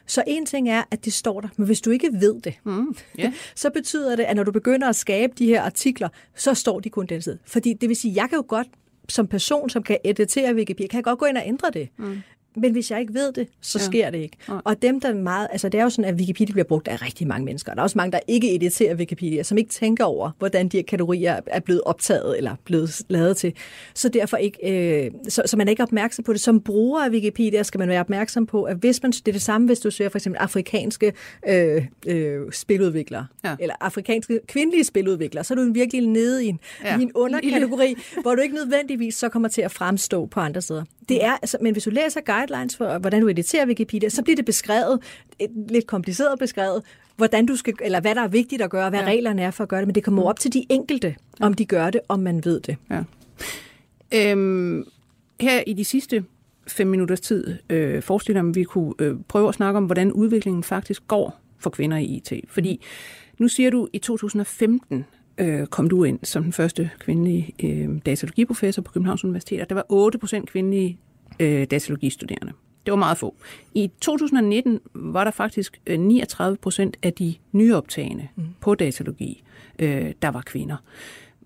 [0.07, 2.97] Så en ting er, at det står der, men hvis du ikke ved det, mm.
[3.21, 3.33] yeah.
[3.55, 6.91] så betyder det, at når du begynder at skabe de her artikler, så står de
[6.91, 7.39] kun den side.
[7.45, 8.67] Fordi det vil sige, jeg kan jo godt
[9.09, 11.89] som person, som kan editere Wikipedia, kan jeg godt gå ind og ændre det.
[11.97, 12.23] Mm.
[12.57, 13.85] Men hvis jeg ikke ved det, så ja.
[13.85, 14.37] sker det ikke.
[14.49, 14.59] Ja.
[14.65, 15.49] Og dem, der meget...
[15.51, 17.75] Altså, det er jo sådan, at Wikipedia bliver brugt af rigtig mange mennesker.
[17.75, 20.85] Der er også mange, der ikke editerer Wikipedia, som ikke tænker over, hvordan de her
[20.85, 23.55] kategorier er blevet optaget eller blevet lavet til.
[23.95, 24.59] Så derfor ikke...
[25.05, 26.41] Øh, så, så man er ikke opmærksom på det.
[26.41, 29.13] Som bruger af Wikipedia skal man være opmærksom på, at hvis man...
[29.13, 31.13] Det er det samme, hvis du søger for eksempel afrikanske
[31.49, 33.57] øh, øh, spiludviklere, ja.
[33.61, 36.99] eller afrikanske kvindelige spiludviklere, så er du virkelig nede i en, ja.
[36.99, 40.85] i en underkategori, hvor du ikke nødvendigvis så kommer til at fremstå på andre steder.
[41.09, 44.37] Det er, altså, men hvis du læser guidelines for, hvordan du editerer Wikipedia, så bliver
[44.37, 45.03] det beskrevet,
[45.39, 46.83] et lidt kompliceret beskrevet,
[47.17, 49.07] hvordan du skal, eller hvad der er vigtigt at gøre, hvad ja.
[49.07, 51.65] reglerne er for at gøre det, men det kommer op til de enkelte, om de
[51.65, 52.77] gør det, om man ved det.
[52.91, 53.03] Ja.
[54.15, 54.85] Øhm,
[55.41, 56.25] her i de sidste
[56.67, 60.13] fem minutters tid øh, forestille dig, om vi kunne øh, prøve at snakke om, hvordan
[60.13, 62.33] udviklingen faktisk går for kvinder i IT.
[62.49, 62.85] Fordi
[63.39, 65.05] nu siger du, i 2015
[65.39, 69.75] øh, kom du ind som den første kvindelige øh, datalogiprofessor på Københavns Universitet, og der
[69.75, 70.99] var 8 procent kvindelige
[71.41, 72.53] øh, datalogistuderende.
[72.87, 73.35] Det var meget få.
[73.75, 78.45] I 2019 var der faktisk 39 øh, procent af de nyoptagende mm.
[78.61, 79.43] på datalogi,
[79.79, 80.77] øh, der var kvinder.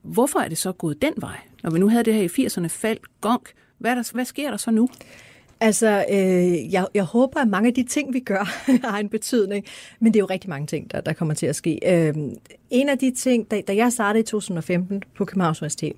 [0.02, 1.36] Hvorfor er det så gået den vej?
[1.62, 4.56] Når vi nu havde det her i 80'erne faldt gonk, hvad, der, hvad sker der
[4.56, 4.88] så nu?
[5.60, 8.44] Altså, øh, jeg, jeg håber, at mange af de ting, vi gør,
[8.88, 9.64] har en betydning.
[10.00, 11.78] Men det er jo rigtig mange ting, der, der kommer til at ske.
[11.86, 12.14] Øh,
[12.70, 15.92] en af de ting, da, da jeg startede i 2015 på Københavns Universitet,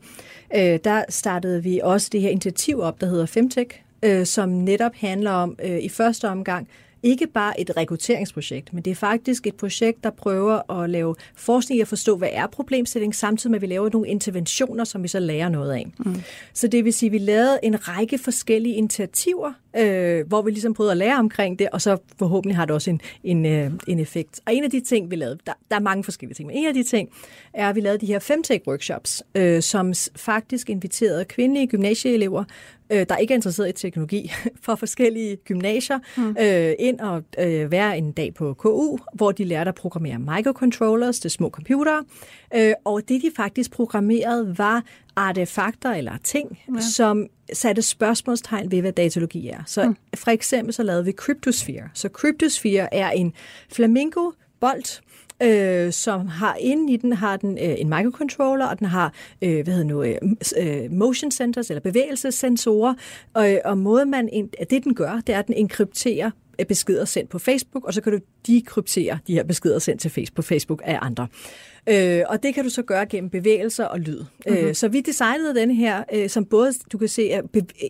[0.56, 4.94] øh, der startede vi også det her initiativ op, der hedder Femtech, øh, som netop
[4.94, 6.68] handler om øh, i første omgang
[7.02, 11.78] ikke bare et rekrutteringsprojekt, men det er faktisk et projekt, der prøver at lave forskning
[11.78, 15.08] i at forstå, hvad er problemstillingen, samtidig med, at vi laver nogle interventioner, som vi
[15.08, 15.86] så lærer noget af.
[15.98, 16.14] Mm.
[16.52, 20.74] Så det vil sige, at vi lavede en række forskellige initiativer, øh, hvor vi ligesom
[20.74, 23.98] prøvede at lære omkring det, og så forhåbentlig har det også en, en, øh, en
[23.98, 24.40] effekt.
[24.46, 26.66] Og en af de ting, vi lavede, der, der er mange forskellige ting, men en
[26.66, 27.08] af de ting
[27.52, 32.44] er, at vi lavede de her femtech-workshops, øh, som faktisk inviterede kvindelige gymnasieelever
[32.90, 34.32] øh, der ikke er interesseret i teknologi,
[34.64, 36.36] fra forskellige gymnasier mm.
[36.40, 41.20] øh, ind og øh, være en dag på KU, hvor de lærte at programmere microcontrollers,
[41.20, 42.04] det små computere.
[42.54, 44.84] Øh, og det, de faktisk programmerede, var
[45.16, 46.80] artefakter eller ting, ja.
[46.80, 49.62] som satte spørgsmålstegn ved, hvad datalogi er.
[49.66, 49.96] Så mm.
[50.16, 51.88] for eksempel så lavede vi Cryptosphere.
[51.94, 53.32] Så Cryptosphere er en
[53.72, 54.30] flamingo
[54.60, 55.00] bold,
[55.42, 59.12] øh, som har inde i den har den øh, en microcontroller, og den har
[59.42, 60.16] øh, hvad hedder nu, øh,
[60.58, 62.94] øh motion sensors eller bevægelsessensorer.
[63.34, 64.28] Og, øh, og måde man,
[64.70, 66.30] det den gør, det er, at den enkrypterer
[66.60, 70.10] øh, beskeder sendt på Facebook, og så kan du dekryptere de her beskeder sendt til
[70.10, 71.26] Facebook, på Facebook af andre.
[71.90, 74.18] Øh, og det kan du så gøre gennem bevægelser og lyd.
[74.18, 74.56] Mm-hmm.
[74.56, 74.74] Øh, mhm.
[74.74, 77.44] så vi designede den her, øh, som både, du kan se, at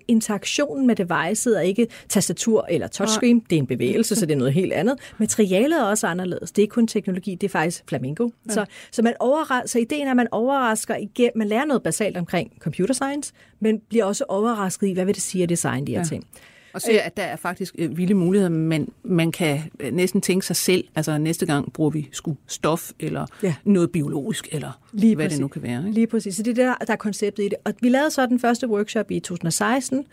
[0.09, 3.45] interaktionen med devicet er ikke tastatur eller touchscreen, ja.
[3.51, 4.99] det er en bevægelse, så det er noget helt andet.
[5.19, 6.51] Materialet er også anderledes.
[6.51, 8.29] Det er ikke kun teknologi, det er faktisk flamingo.
[8.49, 8.53] Ja.
[8.53, 12.17] Så, så, man overras- så ideen er, at man overrasker igen, man lærer noget basalt
[12.17, 15.93] omkring computer science, men bliver også overrasket i, hvad vil det sige at designe de
[15.93, 16.05] her ja.
[16.05, 16.25] ting.
[16.73, 20.47] Og ser, at der er faktisk øh, vilde muligheder, men man kan øh, næsten tænke
[20.47, 23.55] sig selv, altså næste gang bruger vi sku stof, eller ja.
[23.65, 25.37] noget biologisk, eller Lige hvad præcis.
[25.37, 25.79] det nu kan være.
[25.79, 25.91] Ikke?
[25.91, 26.37] Lige præcis.
[26.37, 27.59] Så det er der, der er konceptet i det.
[27.65, 30.07] Og vi lavede så den første workshop i 2016,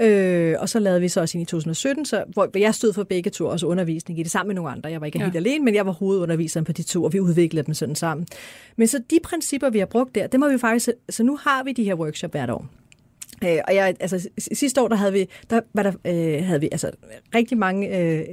[0.00, 3.04] Øh, og så lavede vi så også ind i 2017, så, hvor jeg stod for
[3.04, 4.90] begge to, også undervisning i det sammen med nogle andre.
[4.90, 5.24] Jeg var ikke ja.
[5.24, 8.26] helt alene, men jeg var hovedunderviseren på de to, og vi udviklede dem sådan sammen.
[8.76, 10.88] Men så de principper, vi har brugt der, det må vi faktisk...
[11.08, 12.66] Så nu har vi de her workshop hvert år.
[13.44, 16.68] Øh, og jeg, altså, sidste år, der havde vi, der, var der, øh, havde vi
[16.72, 16.90] altså,
[17.34, 18.24] rigtig mange, øh,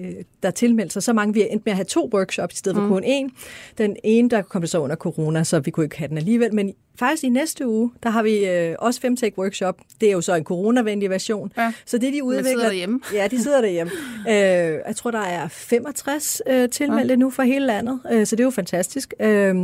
[0.43, 1.03] der tilmeldte sig.
[1.03, 2.89] Så mange, vi endte med at have to workshops i stedet for mm.
[2.89, 3.29] kun én.
[3.77, 6.53] Den ene, der kom så under corona, så vi kunne ikke have den alligevel.
[6.53, 9.77] Men faktisk i næste uge, der har vi øh, også Femtech Workshop.
[10.01, 11.51] Det er jo så en coronavenlig version.
[11.57, 11.73] Ja.
[11.85, 12.43] Så det, de udvikler...
[12.43, 12.99] De sidder derhjemme.
[13.13, 13.91] Ja, de sidder derhjemme.
[14.29, 17.15] øh, jeg tror, der er 65 øh, tilmeldte ja.
[17.15, 19.13] nu fra hele landet, øh, så det er jo fantastisk.
[19.19, 19.55] Øh,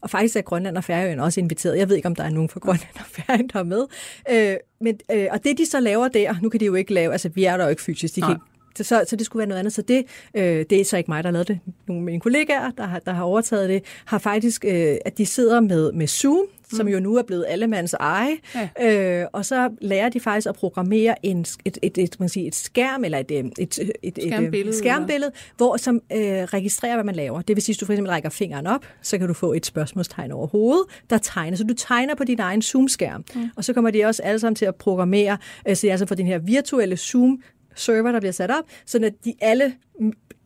[0.00, 1.78] og faktisk er Grønland og Færøen også inviteret.
[1.78, 3.84] Jeg ved ikke, om der er nogen fra Grønland og Færøen, der er med.
[4.30, 7.12] Øh, men, øh, og det, de så laver der, nu kan de jo ikke lave,
[7.12, 8.42] altså vi er der jo ikke fysisk, de kan ikke
[8.84, 9.72] så, så det skulle være noget andet.
[9.72, 11.60] Så det, øh, det er så ikke mig, der har lavet det.
[11.88, 15.26] Nogle af mine kollegaer, der har, der har overtaget det, har faktisk, øh, at de
[15.26, 16.92] sidder med, med Zoom, som mm.
[16.92, 18.36] jo nu er blevet allemands eje.
[18.54, 19.20] Ja.
[19.20, 22.54] Øh, og så lærer de faktisk at programmere en, et, et, et, man siger, et
[22.54, 27.14] skærm eller et, et, et, et skærmbillede, et skærmbillede hvor, som øh, registrerer, hvad man
[27.14, 27.42] laver.
[27.42, 29.66] Det vil sige, at du for eksempel rækker fingeren op, så kan du få et
[29.66, 31.56] spørgsmålstegn over hovedet, der tegner.
[31.56, 33.24] Så du tegner på din egen Zoom-skærm.
[33.34, 33.50] Mm.
[33.56, 35.38] Og så kommer de også alle sammen til at programmere,
[35.68, 37.42] øh, så det er altså for den her virtuelle Zoom
[37.76, 39.74] server, der bliver sat op, så at de alle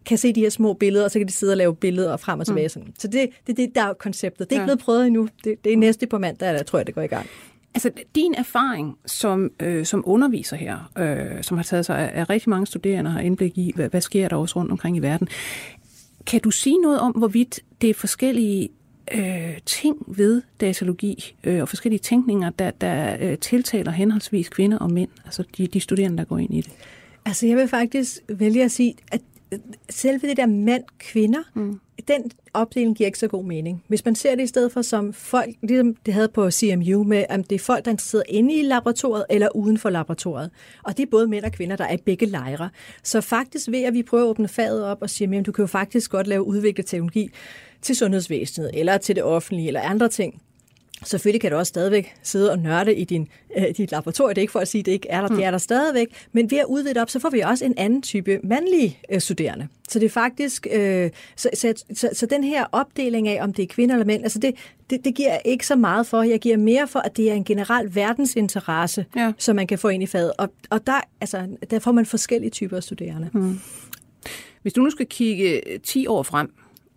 [0.07, 2.41] kan se de her små billeder, og så kan de sidde og lave billeder frem
[2.41, 2.71] og tilbage.
[2.77, 2.93] Mm.
[2.99, 4.51] Så det, det, det der er konceptet.
[4.51, 4.63] Det er ja.
[4.63, 5.29] ikke blevet prøvet endnu.
[5.45, 7.27] Det, det er næste på mandag, der tror jeg, det går i gang.
[7.75, 12.31] Altså, din erfaring som, øh, som underviser her, øh, som har taget sig af, af
[12.31, 15.01] rigtig mange studerende og har indblik i, hvad, hvad sker der også rundt omkring i
[15.01, 15.29] verden,
[16.27, 18.69] kan du sige noget om, hvorvidt det er forskellige
[19.15, 24.91] øh, ting ved datalogi øh, og forskellige tænkninger, der, der øh, tiltaler henholdsvis kvinder og
[24.91, 26.73] mænd, altså de, de studerende, der går ind i det?
[27.25, 29.21] Altså, jeg vil faktisk vælge at sige, at
[29.91, 31.81] selve det der mand-kvinder, mm.
[32.09, 33.85] den opdeling giver ikke så god mening.
[33.89, 37.25] Hvis man ser det i stedet for som folk, ligesom det havde på CMU, med
[37.29, 40.51] at det er folk, der sidder inde i laboratoriet eller uden for laboratoriet.
[40.83, 42.71] Og det er både mænd og kvinder, der er i begge lejre.
[43.03, 45.63] Så faktisk ved at vi prøver at åbne faget op og sige, at du kan
[45.63, 47.31] jo faktisk godt lave udviklet teknologi
[47.83, 50.43] til sundhedsvæsenet, eller til det offentlige, eller andre ting,
[51.05, 53.29] Selvfølgelig kan du også stadigvæk sidde og nørde i din,
[53.59, 54.35] øh, dit laboratorium.
[54.35, 55.29] Det er ikke for at sige, at det ikke er der.
[55.29, 55.37] Mm.
[55.37, 56.07] Det er der stadigvæk.
[56.33, 59.21] Men ved at udvide det op, så får vi også en anden type mandlige øh,
[59.21, 59.69] studerende.
[59.89, 60.67] Så det er faktisk...
[60.73, 64.23] Øh, så, så, så, så den her opdeling af, om det er kvinder eller mænd,
[64.23, 64.55] altså det,
[64.91, 66.23] det, det giver ikke så meget for.
[66.23, 69.33] Jeg giver mere for, at det er en generel verdensinteresse, ja.
[69.39, 70.33] som man kan få ind i faget.
[70.39, 73.31] Og, og der, altså, der får man forskellige typer af studerende.
[73.33, 73.61] Mm.
[74.63, 76.51] Hvis du nu skal kigge 10 år frem,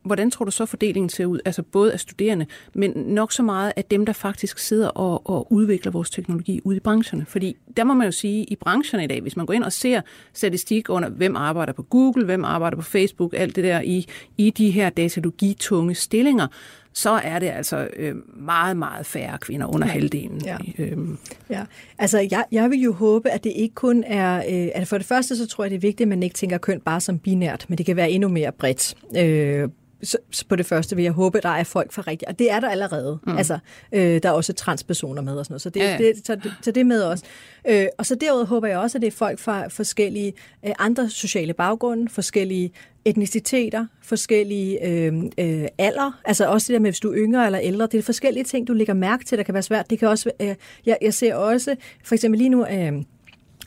[0.06, 1.40] hvordan tror du så fordelingen ser ud?
[1.46, 5.52] Altså både af studerende, men nok så meget af dem, der faktisk sidder og, og
[5.52, 7.26] udvikler vores teknologi ude i brancherne.
[7.26, 9.74] Fordi der må man jo sige, i brancherne i dag, hvis man går ind og
[9.74, 10.02] ser
[10.34, 14.06] statistik under, hvem arbejder på Google, hvem arbejder på Facebook, alt det der i,
[14.38, 16.48] i de her datalogitunge stillinger,
[16.96, 19.94] så er det altså øh, meget, meget færre kvinder under ja.
[19.94, 20.42] halvdelen.
[20.46, 20.58] Ja.
[20.78, 21.18] Øhm.
[21.50, 21.64] ja.
[21.98, 24.38] Altså, jeg, jeg vil jo håbe, at det ikke kun er...
[24.38, 26.58] Øh, altså for det første, så tror jeg, det er vigtigt, at man ikke tænker
[26.58, 28.96] køn bare som binært, men det kan være endnu mere bredt.
[29.18, 29.70] Øh,
[30.06, 32.30] så, så på det første vil jeg håbe, at der er folk for rigtigt.
[32.30, 33.20] Og det er der allerede.
[33.28, 33.38] Mm.
[33.38, 33.60] Altså,
[33.92, 35.62] øh, der er også transpersoner med og sådan noget.
[35.62, 35.98] Så det, ja, ja.
[35.98, 37.26] det, så, det, så det med også.
[37.68, 40.34] Øh, og så derudover håber jeg også, at det er folk fra forskellige
[40.66, 42.72] øh, andre sociale baggrunde, forskellige
[43.06, 47.60] etniciteter, forskellige øh, øh, alder, altså også det der med, hvis du er yngre eller
[47.60, 49.90] ældre, det er forskellige ting, du lægger mærke til, der kan være svært.
[49.90, 52.94] Det kan også, øh, jeg, jeg ser også, for eksempel lige nu, øh,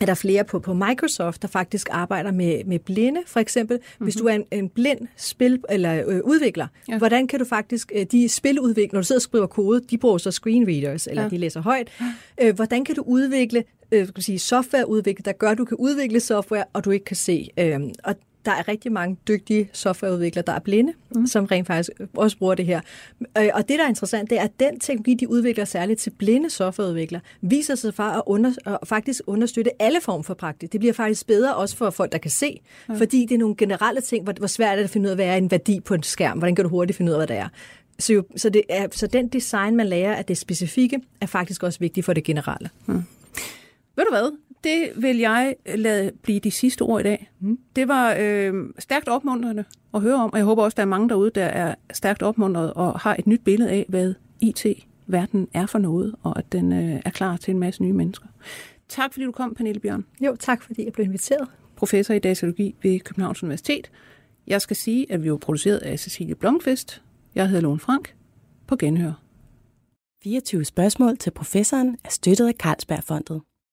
[0.00, 3.76] er der flere på, på Microsoft, der faktisk arbejder med, med blinde, for eksempel.
[3.76, 4.04] Mm-hmm.
[4.04, 6.98] Hvis du er en, en blind spil eller øh, udvikler, ja.
[6.98, 10.18] hvordan kan du faktisk, øh, de spiludvikler, når du sidder og skriver kode, de bruger
[10.18, 11.28] så screenreaders, eller ja.
[11.28, 11.88] de læser højt.
[12.42, 16.20] Øh, hvordan kan du udvikle øh, skal sige, softwareudvikle, der gør, at du kan udvikle
[16.20, 17.48] software, og du ikke kan se.
[17.58, 18.14] Øh, og
[18.48, 21.26] der er rigtig mange dygtige softwareudviklere, der er blinde, mm.
[21.26, 22.80] som rent faktisk også bruger det her.
[23.38, 26.10] Øh, og det, der er interessant, det er, at den teknologi, de udvikler særligt til
[26.10, 30.72] blinde softwareudviklere, viser sig for at, under, at faktisk understøtte alle former for praktik.
[30.72, 32.96] Det bliver faktisk bedre også for folk, der kan se, mm.
[32.96, 35.16] fordi det er nogle generelle ting, hvor, hvor svært er det at finde ud af,
[35.16, 36.38] hvad er en værdi på en skærm?
[36.38, 37.48] Hvordan kan du hurtigt finde ud af, hvad det er?
[37.98, 41.62] Så, jo, så, det er, så den design, man lærer af det specifikke, er faktisk
[41.62, 42.70] også vigtig for det generelle.
[42.86, 43.02] Mm.
[43.96, 44.38] Ved du hvad?
[44.64, 47.30] Det vil jeg lade blive de sidste ord i dag.
[47.40, 47.58] Mm.
[47.76, 51.08] Det var øh, stærkt opmuntrende at høre om, og jeg håber også, der er mange
[51.08, 55.78] derude, der er stærkt opmuntret og har et nyt billede af, hvad IT-verden er for
[55.78, 58.26] noget, og at den øh, er klar til en masse nye mennesker.
[58.88, 60.04] Tak fordi du kom, Pernille Bjørn.
[60.20, 61.48] Jo, tak fordi jeg blev inviteret.
[61.76, 63.90] Professor i datalogi ved Københavns Universitet.
[64.46, 67.02] Jeg skal sige, at vi var produceret af Cecilie Blomqvist.
[67.34, 68.14] Jeg hedder Lone Frank.
[68.66, 69.12] På genhør.
[70.22, 73.40] 24 spørgsmål til professoren er støttet af Carlsbergfondet.